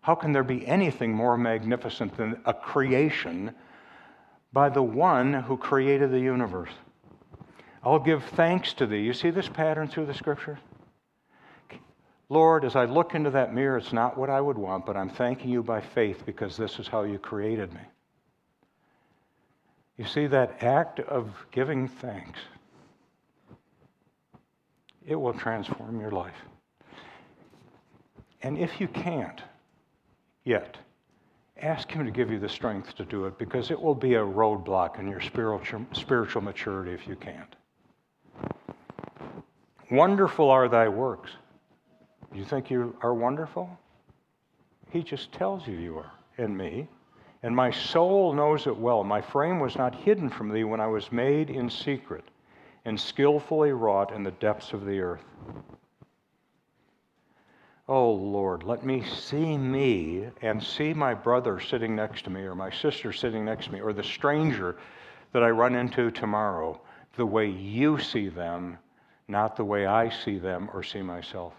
[0.00, 3.54] How can there be anything more magnificent than a creation
[4.52, 6.72] by the one who created the universe?
[7.82, 9.00] I'll give thanks to thee.
[9.00, 10.58] You see this pattern through the scripture?
[12.28, 15.10] Lord, as I look into that mirror, it's not what I would want, but I'm
[15.10, 17.80] thanking you by faith because this is how you created me.
[19.96, 22.40] You see, that act of giving thanks,
[25.06, 26.34] it will transform your life.
[28.42, 29.40] And if you can't
[30.44, 30.76] yet,
[31.62, 34.20] ask Him to give you the strength to do it because it will be a
[34.20, 37.54] roadblock in your spiritual, spiritual maturity if you can't.
[39.90, 41.30] Wonderful are thy works.
[42.34, 43.70] You think you are wonderful?
[44.90, 46.88] He just tells you you are in me.
[47.44, 49.04] And my soul knows it well.
[49.04, 52.24] My frame was not hidden from thee when I was made in secret
[52.86, 55.24] and skillfully wrought in the depths of the earth.
[57.86, 62.54] Oh Lord, let me see me and see my brother sitting next to me, or
[62.54, 64.78] my sister sitting next to me, or the stranger
[65.32, 66.80] that I run into tomorrow
[67.16, 68.78] the way you see them,
[69.28, 71.52] not the way I see them or see myself.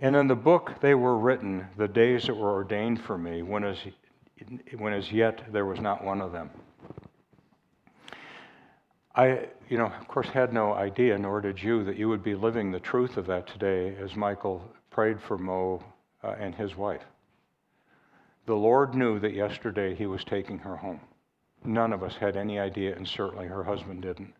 [0.00, 3.62] And in the book they were written, the days that were ordained for me, when
[3.62, 3.78] as
[4.76, 6.50] when as yet there was not one of them.
[9.14, 12.36] I, you know, of course, had no idea, nor did you, that you would be
[12.36, 15.82] living the truth of that today as Michael prayed for Mo
[16.22, 17.02] uh, and his wife.
[18.46, 21.00] The Lord knew that yesterday he was taking her home.
[21.64, 24.32] None of us had any idea, and certainly her husband didn't.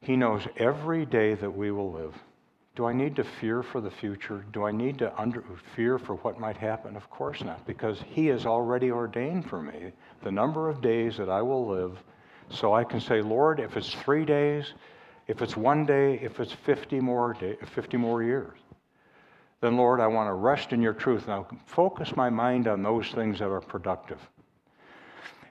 [0.00, 2.14] He knows every day that we will live.
[2.74, 4.44] Do I need to fear for the future?
[4.52, 5.44] Do I need to under,
[5.76, 6.96] fear for what might happen?
[6.96, 11.28] Of course not, because He has already ordained for me the number of days that
[11.28, 12.02] I will live.
[12.50, 14.72] So I can say, Lord, if it's three days,
[15.28, 18.58] if it's one day, if it's 50 more, day, 50 more years,
[19.60, 21.28] then Lord, I want to rest in your truth.
[21.28, 24.18] Now focus my mind on those things that are productive.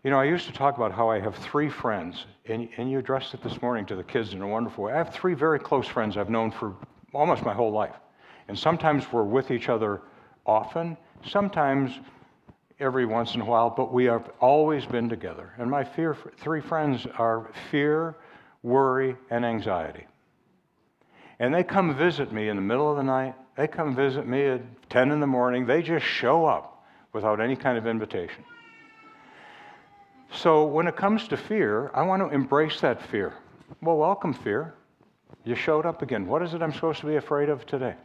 [0.03, 2.99] You know, I used to talk about how I have three friends, and, and you
[2.99, 4.93] addressed it this morning to the kids in a wonderful way.
[4.93, 6.75] I have three very close friends I've known for
[7.13, 7.95] almost my whole life.
[8.47, 10.01] And sometimes we're with each other
[10.45, 11.99] often, sometimes
[12.79, 15.53] every once in a while, but we have always been together.
[15.57, 18.15] And my fear, three friends are fear,
[18.61, 20.05] worry, and anxiety.
[21.39, 23.35] And they come visit me in the middle of the night.
[23.55, 25.65] They come visit me at 10 in the morning.
[25.65, 28.43] They just show up without any kind of invitation.
[30.31, 33.33] So when it comes to fear, I want to embrace that fear.
[33.81, 34.73] Well, welcome, fear.
[35.43, 36.27] You showed up again.
[36.27, 37.95] What is it I'm supposed to be afraid of today?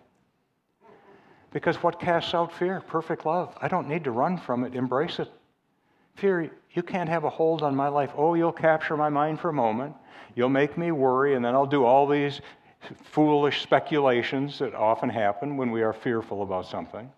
[1.53, 2.81] Because what casts out fear?
[2.81, 3.57] Perfect love.
[3.61, 5.31] I don't need to run from it, embrace it.
[6.17, 8.11] Fear, you can't have a hold on my life.
[8.17, 9.95] Oh, you'll capture my mind for a moment.
[10.35, 12.41] You'll make me worry, and then I'll do all these
[13.05, 17.11] foolish speculations that often happen when we are fearful about something.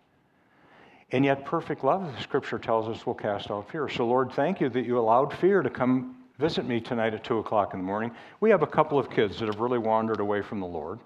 [1.13, 3.89] And yet, perfect love, the scripture tells us, will cast out fear.
[3.89, 7.39] So, Lord, thank you that you allowed fear to come visit me tonight at 2
[7.39, 8.11] o'clock in the morning.
[8.41, 10.99] We have a couple of kids that have really wandered away from the Lord.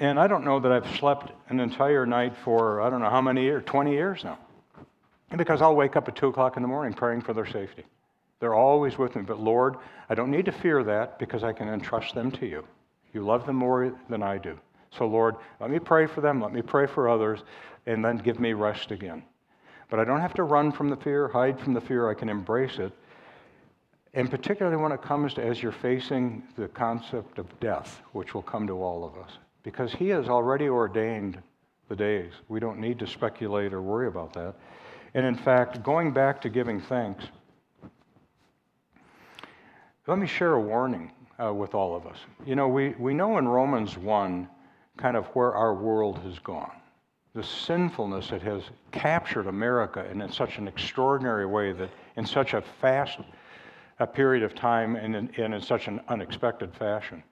[0.00, 3.22] And I don't know that I've slept an entire night for, I don't know how
[3.22, 4.38] many years, 20 years now.
[5.34, 7.84] Because I'll wake up at 2 o'clock in the morning praying for their safety.
[8.40, 9.22] They're always with me.
[9.22, 9.76] But Lord,
[10.10, 12.62] I don't need to fear that because I can entrust them to you.
[13.14, 14.58] You love them more than I do.
[14.90, 17.40] So, Lord, let me pray for them, let me pray for others,
[17.86, 19.22] and then give me rest again.
[19.88, 22.10] But I don't have to run from the fear, hide from the fear.
[22.10, 22.92] I can embrace it.
[24.14, 28.42] And particularly when it comes to as you're facing the concept of death, which will
[28.42, 31.40] come to all of us, because He has already ordained
[31.88, 32.32] the days.
[32.48, 34.54] We don't need to speculate or worry about that.
[35.14, 37.24] And in fact, going back to giving thanks,
[40.06, 42.18] let me share a warning uh, with all of us.
[42.44, 44.48] You know, we, we know in Romans 1
[44.96, 46.72] kind of where our world has gone.
[47.34, 52.52] The sinfulness that has captured America and in such an extraordinary way that in such
[52.52, 53.18] a fast
[54.02, 57.22] a period of time and in, in such an unexpected fashion.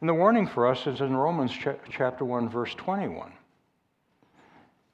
[0.00, 3.32] And the warning for us is in Romans ch- chapter 1, verse 21.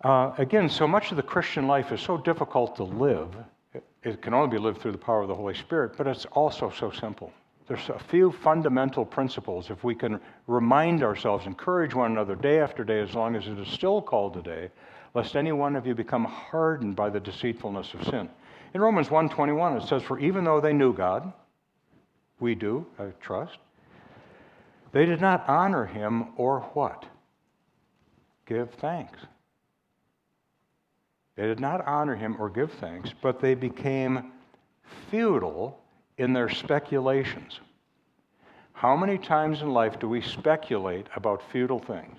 [0.03, 3.29] Uh, again, so much of the Christian life is so difficult to live.
[3.75, 6.25] It, it can only be lived through the power of the Holy Spirit, but it's
[6.33, 7.33] also so simple.
[7.69, 9.71] There's a few fundamental principles.
[9.71, 13.59] If we can remind ourselves, encourage one another day after day, as long as it
[13.59, 14.71] is still called today,
[15.15, 18.29] lest any one of you become hardened by the deceitfulness of sin.
[18.75, 21.33] In Romans 1:21 it says for even though they knew God,
[22.41, 23.59] we do, I trust,
[24.93, 27.05] they did not honor him or what?
[28.47, 29.19] Give thanks.
[31.37, 34.33] They did not honor him or give thanks, but they became
[35.11, 35.79] futile
[36.19, 37.61] in their speculations.
[38.73, 42.19] How many times in life do we speculate about futile things?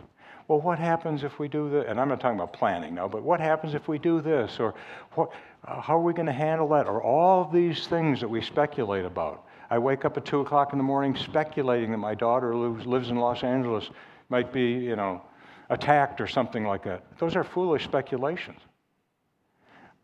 [0.53, 1.85] Well, what happens if we do this?
[1.87, 4.59] And I'm not talking about planning now, but what happens if we do this?
[4.59, 4.75] Or
[5.15, 5.31] what,
[5.67, 6.85] uh, how are we going to handle that?
[6.85, 9.47] Or all these things that we speculate about.
[9.71, 13.09] I wake up at 2 o'clock in the morning speculating that my daughter who lives
[13.09, 13.89] in Los Angeles
[14.29, 15.23] might be, you know,
[15.71, 17.03] attacked or something like that.
[17.17, 18.59] Those are foolish speculations.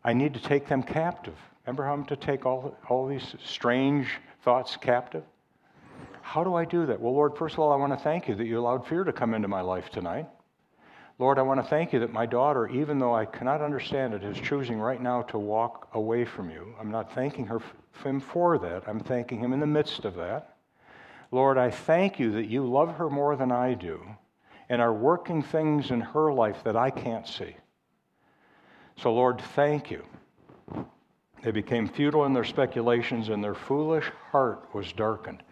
[0.02, 1.36] I need to take them captive.
[1.64, 4.08] Remember how I'm to take all, all these strange
[4.42, 5.22] thoughts captive?
[6.22, 7.00] How do I do that?
[7.00, 9.12] Well, Lord, first of all, I want to thank you that you allowed fear to
[9.12, 10.26] come into my life tonight.
[11.20, 14.24] Lord, I want to thank you that my daughter, even though I cannot understand it,
[14.24, 16.74] is choosing right now to walk away from you.
[16.80, 17.60] I'm not thanking her,
[18.02, 18.84] him for that.
[18.86, 20.56] I'm thanking him in the midst of that.
[21.30, 24.00] Lord, I thank you that you love her more than I do
[24.70, 27.54] and are working things in her life that I can't see.
[28.96, 30.02] So, Lord, thank you.
[31.42, 35.42] They became futile in their speculations, and their foolish heart was darkened.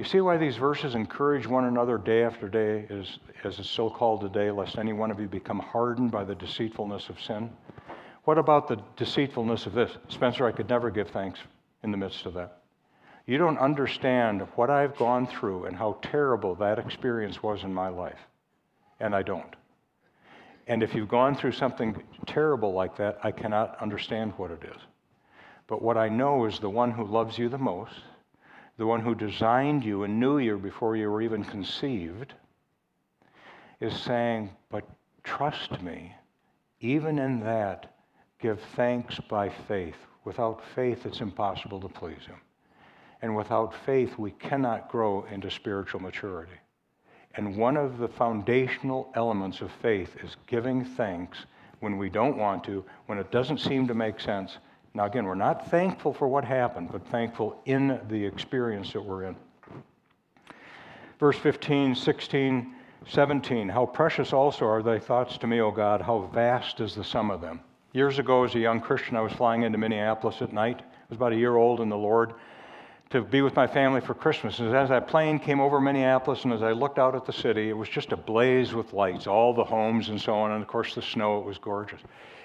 [0.00, 3.90] You see why these verses encourage one another day after day, as, as it's so
[3.90, 7.50] called today, lest any one of you become hardened by the deceitfulness of sin?
[8.24, 9.90] What about the deceitfulness of this?
[10.08, 11.40] Spencer, I could never give thanks
[11.82, 12.62] in the midst of that.
[13.26, 17.88] You don't understand what I've gone through and how terrible that experience was in my
[17.88, 18.20] life.
[19.00, 19.54] And I don't.
[20.66, 24.80] And if you've gone through something terrible like that, I cannot understand what it is.
[25.66, 27.92] But what I know is the one who loves you the most
[28.80, 32.32] the one who designed you and knew you before you were even conceived,
[33.78, 34.88] is saying, But
[35.22, 36.14] trust me,
[36.80, 37.94] even in that,
[38.40, 39.98] give thanks by faith.
[40.24, 42.40] Without faith, it's impossible to please Him.
[43.20, 46.58] And without faith, we cannot grow into spiritual maturity.
[47.34, 51.44] And one of the foundational elements of faith is giving thanks
[51.80, 54.56] when we don't want to, when it doesn't seem to make sense,
[54.94, 59.24] now, again, we're not thankful for what happened, but thankful in the experience that we're
[59.24, 59.36] in.
[61.20, 62.74] Verse 15, 16,
[63.08, 63.68] 17.
[63.68, 66.00] How precious also are thy thoughts to me, O God.
[66.00, 67.60] How vast is the sum of them.
[67.92, 70.80] Years ago, as a young Christian, I was flying into Minneapolis at night.
[70.80, 72.34] I was about a year old in the Lord
[73.10, 74.60] to be with my family for Christmas.
[74.60, 77.68] And as that plane came over Minneapolis and as I looked out at the city,
[77.68, 80.52] it was just ablaze with lights, all the homes and so on.
[80.52, 82.00] And of course, the snow, it was gorgeous.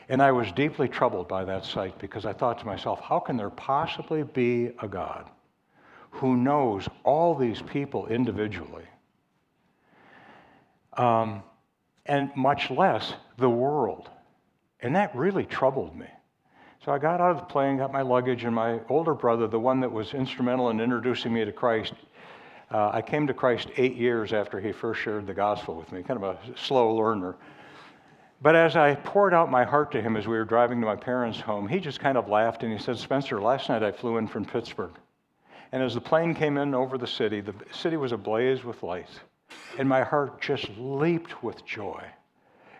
[0.08, 3.38] And I was deeply troubled by that sight because I thought to myself, how can
[3.38, 5.30] there possibly be a God
[6.12, 8.86] who knows all these people individually
[10.97, 11.43] um,
[12.06, 14.10] and much less the world.
[14.80, 16.08] And that really troubled me.
[16.84, 19.60] So I got out of the plane, got my luggage, and my older brother, the
[19.60, 21.93] one that was instrumental in introducing me to Christ,
[22.72, 26.03] uh, I came to Christ eight years after he first shared the gospel with me,
[26.03, 27.36] kind of a slow learner.
[28.45, 30.95] But as I poured out my heart to him as we were driving to my
[30.95, 34.17] parents' home, he just kind of laughed and he said, Spencer, last night I flew
[34.17, 34.91] in from Pittsburgh.
[35.71, 39.19] And as the plane came in over the city, the city was ablaze with lights.
[39.79, 42.03] And my heart just leaped with joy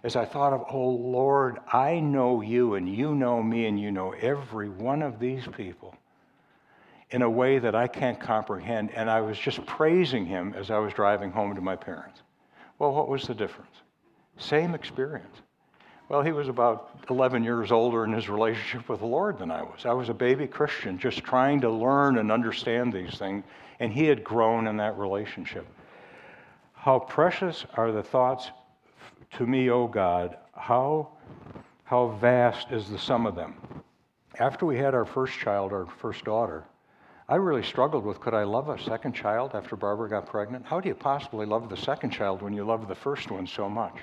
[0.04, 3.92] as I thought of, oh Lord, I know you and you know me and you
[3.92, 5.96] know every one of these people
[7.10, 8.92] in a way that I can't comprehend.
[8.92, 12.22] And I was just praising him as I was driving home to my parents.
[12.78, 13.78] Well, what was the difference?
[14.38, 15.42] Same experience.
[16.08, 19.64] Well, he was about 11 years older in his relationship with the Lord than I
[19.64, 19.86] was.
[19.86, 23.44] I was a baby Christian just trying to learn and understand these things,
[23.80, 25.66] and he had grown in that relationship.
[26.74, 28.52] How precious are the thoughts
[29.38, 31.10] to me, O God, how,
[31.84, 33.56] how vast is the sum of them.
[34.40, 36.66] After we had our first child, our first daughter,
[37.28, 40.66] I really struggled with could I love a second child after Barbara got pregnant?
[40.66, 43.68] How do you possibly love the second child when you love the first one so
[43.68, 43.96] much?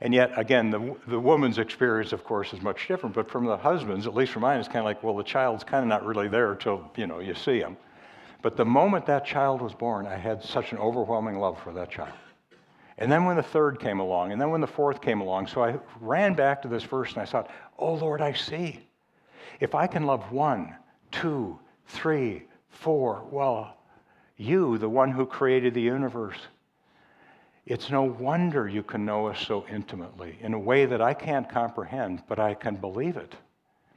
[0.00, 3.14] And yet, again, the, the woman's experience, of course, is much different.
[3.14, 5.64] But from the husband's, at least for mine, it's kind of like, well, the child's
[5.64, 7.76] kind of not really there until, you know, you see him.
[8.42, 11.90] But the moment that child was born, I had such an overwhelming love for that
[11.90, 12.12] child.
[12.98, 15.62] And then when the third came along, and then when the fourth came along, so
[15.62, 18.80] I ran back to this verse and I thought, oh Lord, I see.
[19.60, 20.74] If I can love one,
[21.10, 23.76] two, three, four, well,
[24.36, 26.38] you, the one who created the universe,
[27.66, 31.48] it's no wonder you can know us so intimately in a way that I can't
[31.48, 33.34] comprehend, but I can believe it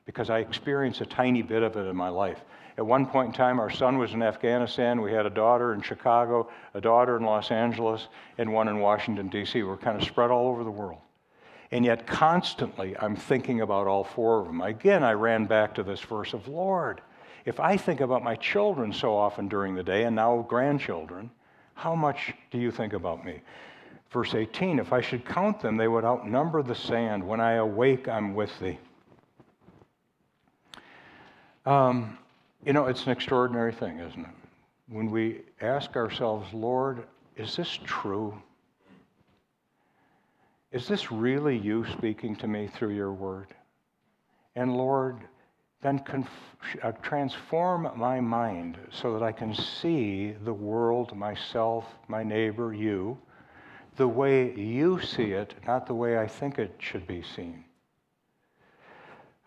[0.05, 2.41] because I experience a tiny bit of it in my life.
[2.77, 5.01] At one point in time, our son was in Afghanistan.
[5.01, 8.07] We had a daughter in Chicago, a daughter in Los Angeles,
[8.39, 9.61] and one in Washington, D.C.
[9.61, 11.01] We're kind of spread all over the world.
[11.71, 14.61] And yet, constantly, I'm thinking about all four of them.
[14.61, 17.01] Again, I ran back to this verse of Lord,
[17.45, 21.31] if I think about my children so often during the day, and now grandchildren,
[21.79, 23.39] how much do you think about me?
[24.11, 27.25] Verse 18 If I should count them, they would outnumber the sand.
[27.25, 28.77] When I awake, I'm with thee.
[31.65, 32.17] Um,
[32.65, 34.35] you know, it's an extraordinary thing, isn't it?
[34.89, 37.05] When we ask ourselves, Lord,
[37.37, 38.33] is this true?
[40.73, 43.55] Is this really you speaking to me through your word?
[44.57, 45.21] And Lord,
[45.81, 46.03] then
[46.83, 53.17] uh, transform my mind so that I can see the world, myself, my neighbor, you,
[53.95, 57.63] the way you see it, not the way I think it should be seen.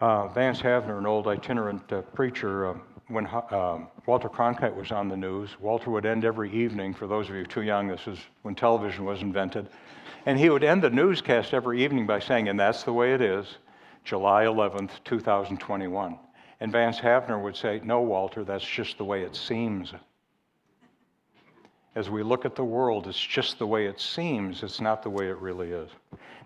[0.01, 2.78] Uh, Vance Havner, an old itinerant uh, preacher, uh,
[3.09, 7.28] when um, Walter Cronkite was on the news, Walter would end every evening, for those
[7.28, 9.68] of you too young, this is when television was invented,
[10.24, 13.20] and he would end the newscast every evening by saying, and that's the way it
[13.20, 13.59] is,
[14.05, 16.19] July 11th, 2021.
[16.61, 19.93] And Vance Havner would say, no, Walter, that's just the way it seems.
[21.95, 25.11] As we look at the world, it's just the way it seems, it's not the
[25.11, 25.91] way it really is.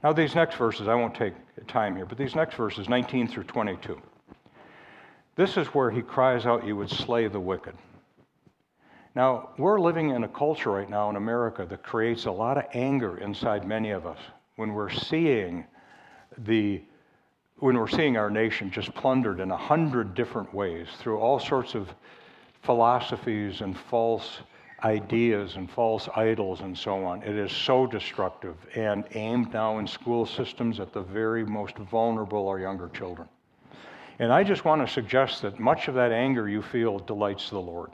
[0.02, 1.34] Now, these next verses, I won't take
[1.66, 4.00] time here, but these next verses, 19 through 22.
[5.36, 7.74] This is where he cries out, You would slay the wicked.
[9.14, 12.64] Now, we're living in a culture right now in America that creates a lot of
[12.74, 14.18] anger inside many of us
[14.56, 15.64] when we're seeing
[16.38, 16.82] the
[17.58, 21.74] when we're seeing our nation just plundered in a hundred different ways through all sorts
[21.74, 21.88] of
[22.62, 24.40] philosophies and false
[24.84, 27.22] ideas and false idols and so on.
[27.22, 32.46] It is so destructive and aimed now in school systems at the very most vulnerable,
[32.48, 33.26] our younger children.
[34.18, 37.58] And I just want to suggest that much of that anger you feel delights the
[37.58, 37.90] Lord.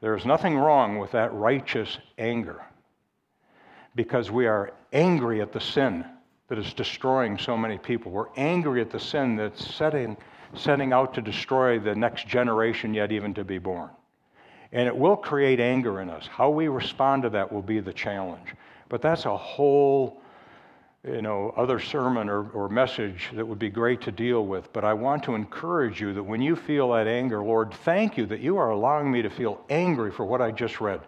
[0.00, 2.64] There is nothing wrong with that righteous anger
[3.94, 6.04] because we are angry at the sin
[6.48, 8.12] that is destroying so many people.
[8.12, 10.16] We're angry at the sin that's setting,
[10.54, 13.90] setting out to destroy the next generation yet even to be born.
[14.72, 16.26] And it will create anger in us.
[16.26, 18.54] How we respond to that will be the challenge.
[18.88, 20.20] But that's a whole
[21.06, 24.72] you know, other sermon or, or message that would be great to deal with.
[24.72, 28.26] But I want to encourage you that when you feel that anger, Lord, thank you
[28.26, 31.00] that you are allowing me to feel angry for what I just read,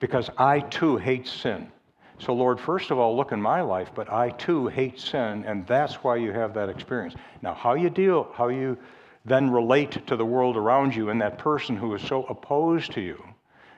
[0.00, 1.70] because I too hate sin.
[2.18, 5.66] So, Lord, first of all, look in my life, but I too hate sin, and
[5.66, 7.14] that's why you have that experience.
[7.42, 8.76] Now, how you deal, how you
[9.24, 13.00] then relate to the world around you and that person who is so opposed to
[13.00, 13.22] you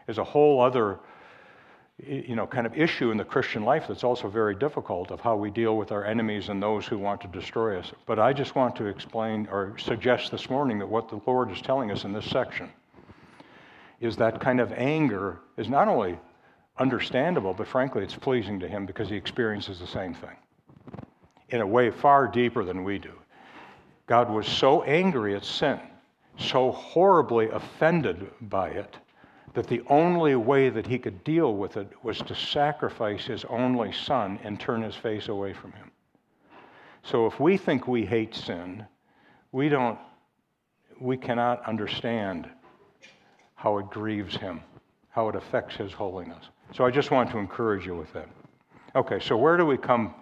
[0.09, 1.01] is a whole other
[2.07, 5.37] you know, kind of issue in the Christian life that's also very difficult of how
[5.37, 7.93] we deal with our enemies and those who want to destroy us.
[8.07, 11.61] But I just want to explain or suggest this morning that what the Lord is
[11.61, 12.71] telling us in this section
[14.01, 16.19] is that kind of anger is not only
[16.81, 20.37] understandable, but frankly, it's pleasing to him because he experiences the same thing
[21.51, 23.13] in a way far deeper than we do.
[24.07, 25.79] God was so angry at sin,
[26.39, 28.97] so horribly offended by it,
[29.55, 33.93] that the only way that he could deal with it was to sacrifice his only
[33.93, 35.91] son and turn his face away from him.
[37.03, 38.87] So if we think we hate sin,
[39.53, 39.99] we don't
[41.01, 42.49] we cannot understand
[43.55, 44.61] how it grieves him,
[45.09, 46.45] how it affects his holiness.
[46.73, 48.29] So I just want to encourage you with that.
[48.95, 50.15] Okay, so where do we come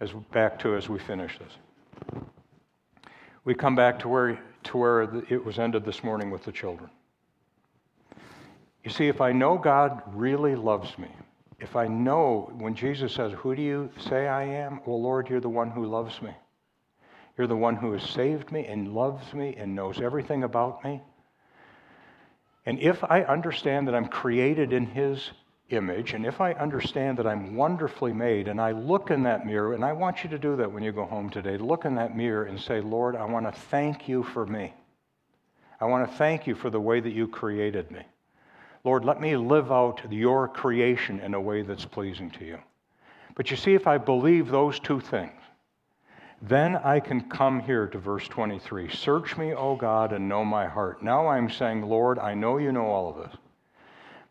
[0.00, 2.22] as back to as we finish this?
[3.44, 6.90] We come back to where to where it was ended this morning with the children.
[8.84, 11.08] You see, if I know God really loves me,
[11.58, 14.80] if I know when Jesus says, Who do you say I am?
[14.86, 16.32] Well, Lord, you're the one who loves me.
[17.36, 21.00] You're the one who has saved me and loves me and knows everything about me.
[22.66, 25.30] And if I understand that I'm created in His
[25.70, 29.74] image, and if I understand that I'm wonderfully made, and I look in that mirror,
[29.74, 32.16] and I want you to do that when you go home today, look in that
[32.16, 34.72] mirror and say, Lord, I want to thank you for me.
[35.80, 38.02] I want to thank you for the way that you created me.
[38.84, 42.58] Lord, let me live out your creation in a way that's pleasing to you.
[43.34, 45.32] But you see, if I believe those two things,
[46.40, 48.88] then I can come here to verse 23.
[48.88, 51.02] Search me, O God, and know my heart.
[51.02, 53.36] Now I'm saying, Lord, I know you know all of this,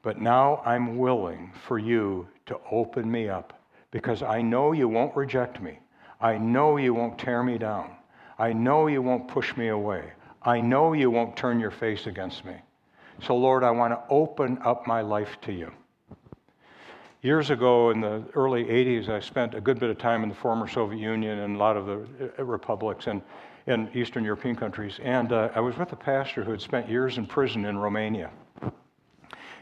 [0.08, 5.14] but now I'm willing for you to open me up because I know you won't
[5.18, 5.80] reject me.
[6.22, 7.92] I know you won't tear me down.
[8.40, 10.14] I know you won't push me away.
[10.42, 12.54] I know you won't turn your face against me.
[13.22, 15.74] So, Lord, I want to open up my life to you.
[17.22, 20.36] Years ago, in the early 80s, I spent a good bit of time in the
[20.36, 23.22] former Soviet Union and a lot of the uh, republics and
[23.66, 25.02] in Eastern European countries.
[25.04, 28.32] And uh, I was with a pastor who had spent years in prison in Romania.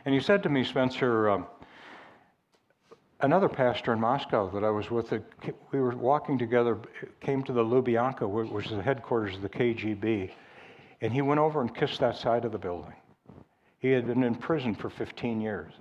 [0.05, 1.47] And he said to me, Spencer, um,
[3.21, 5.11] another pastor in Moscow that I was with,
[5.71, 6.79] we were walking together,
[7.21, 10.31] came to the Lubyanka, which was the headquarters of the KGB,
[11.01, 12.93] and he went over and kissed that side of the building.
[13.79, 15.73] He had been in prison for 15 years.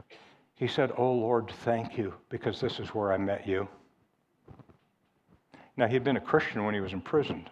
[0.55, 3.69] He said, Oh Lord, thank you, because this is where I met you.
[5.77, 7.51] Now, he'd been a Christian when he was imprisoned,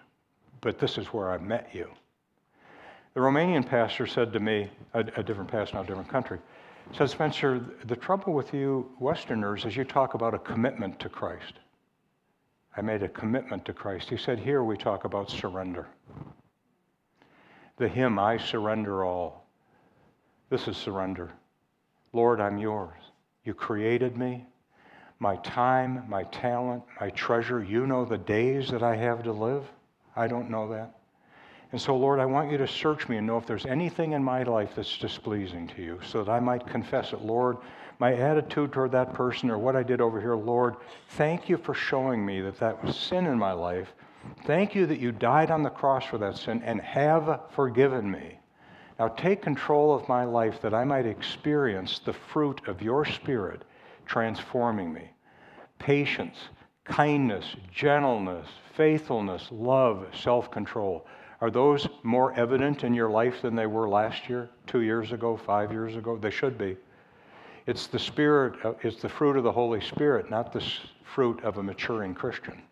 [0.60, 1.90] but this is where I met you.
[3.14, 6.38] The Romanian pastor said to me, a, a different pastor, not a different country,
[6.92, 11.54] said, Spencer, the trouble with you Westerners is you talk about a commitment to Christ.
[12.76, 14.08] I made a commitment to Christ.
[14.08, 15.86] He said, Here we talk about surrender.
[17.76, 19.46] The hymn, I surrender all.
[20.50, 21.32] This is surrender.
[22.12, 22.98] Lord, I'm yours.
[23.44, 24.46] You created me.
[25.18, 27.62] My time, my talent, my treasure.
[27.62, 29.64] You know the days that I have to live.
[30.14, 30.98] I don't know that.
[31.72, 34.22] And so, Lord, I want you to search me and know if there's anything in
[34.22, 37.22] my life that's displeasing to you so that I might confess it.
[37.22, 37.56] Lord,
[37.98, 40.76] my attitude toward that person or what I did over here, Lord,
[41.10, 43.94] thank you for showing me that that was sin in my life.
[44.44, 48.38] Thank you that you died on the cross for that sin and have forgiven me.
[48.98, 53.62] Now take control of my life that I might experience the fruit of your Spirit
[54.04, 55.10] transforming me.
[55.78, 56.36] Patience,
[56.84, 58.46] kindness, gentleness,
[58.76, 61.06] faithfulness, love, self control.
[61.42, 65.36] Are those more evident in your life than they were last year, two years ago,
[65.36, 66.16] five years ago?
[66.16, 66.78] They should be.
[67.66, 70.64] It's the Spirit, it's the fruit of the Holy Spirit, not the
[71.04, 72.62] fruit of a maturing Christian.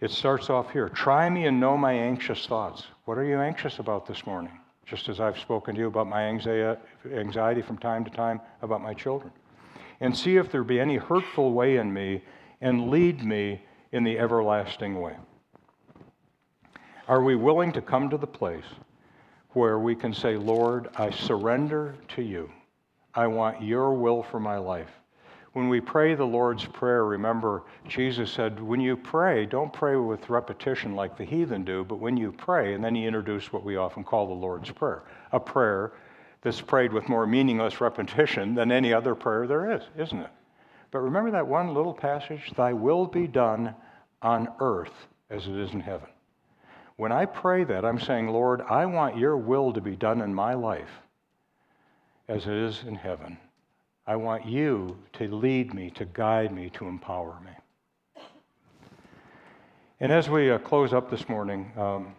[0.00, 0.88] It starts off here.
[0.88, 2.86] Try me and know my anxious thoughts.
[3.04, 4.58] What are you anxious about this morning?
[4.92, 8.92] just as I've spoken to you about my anxiety from time to time about my
[8.92, 9.32] children.
[10.00, 12.22] And see if there be any hurtful way in me,
[12.60, 13.62] and lead me
[13.92, 15.16] in the everlasting way.
[17.12, 18.64] Are we willing to come to the place
[19.50, 22.50] where we can say, Lord, I surrender to you.
[23.14, 24.88] I want your will for my life.
[25.52, 30.30] When we pray the Lord's Prayer, remember, Jesus said, when you pray, don't pray with
[30.30, 33.76] repetition like the heathen do, but when you pray, and then he introduced what we
[33.76, 35.02] often call the Lord's Prayer,
[35.32, 35.92] a prayer
[36.40, 40.30] that's prayed with more meaningless repetition than any other prayer there is, isn't it?
[40.90, 43.74] But remember that one little passage, Thy will be done
[44.22, 46.08] on earth as it is in heaven.
[46.96, 50.34] When I pray that, I'm saying, Lord, I want your will to be done in
[50.34, 50.90] my life
[52.28, 53.38] as it is in heaven.
[54.06, 58.22] I want you to lead me, to guide me, to empower me.
[60.00, 62.14] And as we uh, close up this morning, um,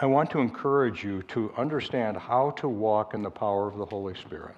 [0.00, 3.86] I want to encourage you to understand how to walk in the power of the
[3.86, 4.56] Holy Spirit.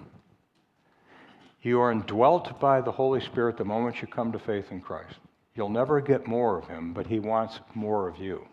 [1.61, 5.19] You are indwelt by the Holy Spirit the moment you come to faith in Christ.
[5.59, 8.47] You'll never get more of Him, but He wants more of you.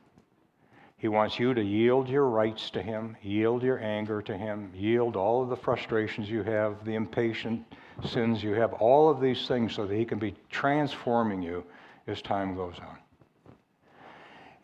[0.97, 5.15] He wants you to yield your rights to Him, yield your anger to Him, yield
[5.15, 7.65] all of the frustrations you have, the impatient
[8.05, 11.63] sins you have, all of these things so that He can be transforming you
[12.09, 12.99] as time goes on.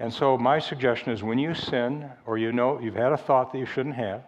[0.01, 3.53] And so, my suggestion is when you sin or you know you've had a thought
[3.53, 4.24] that you shouldn't have,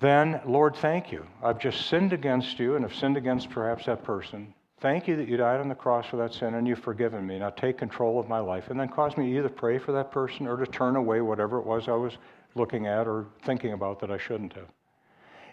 [0.00, 1.24] then, Lord, thank you.
[1.40, 4.54] I've just sinned against you and have sinned against perhaps that person.
[4.82, 7.38] Thank you that you died on the cross for that sin and you've forgiven me.
[7.38, 8.68] Now take control of my life.
[8.68, 11.60] And then cause me to either pray for that person or to turn away whatever
[11.60, 12.14] it was I was
[12.56, 14.66] looking at or thinking about that I shouldn't have.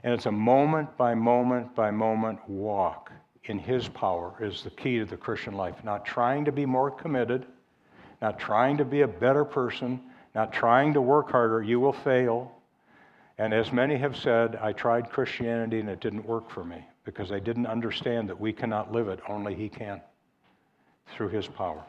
[0.03, 3.11] And it's a moment by moment by moment walk
[3.43, 5.75] in His power is the key to the Christian life.
[5.83, 7.45] Not trying to be more committed,
[8.23, 10.01] not trying to be a better person,
[10.33, 11.61] not trying to work harder.
[11.61, 12.51] You will fail.
[13.37, 17.29] And as many have said, I tried Christianity and it didn't work for me because
[17.29, 19.99] they didn't understand that we cannot live it, only He can
[21.15, 21.83] through His power.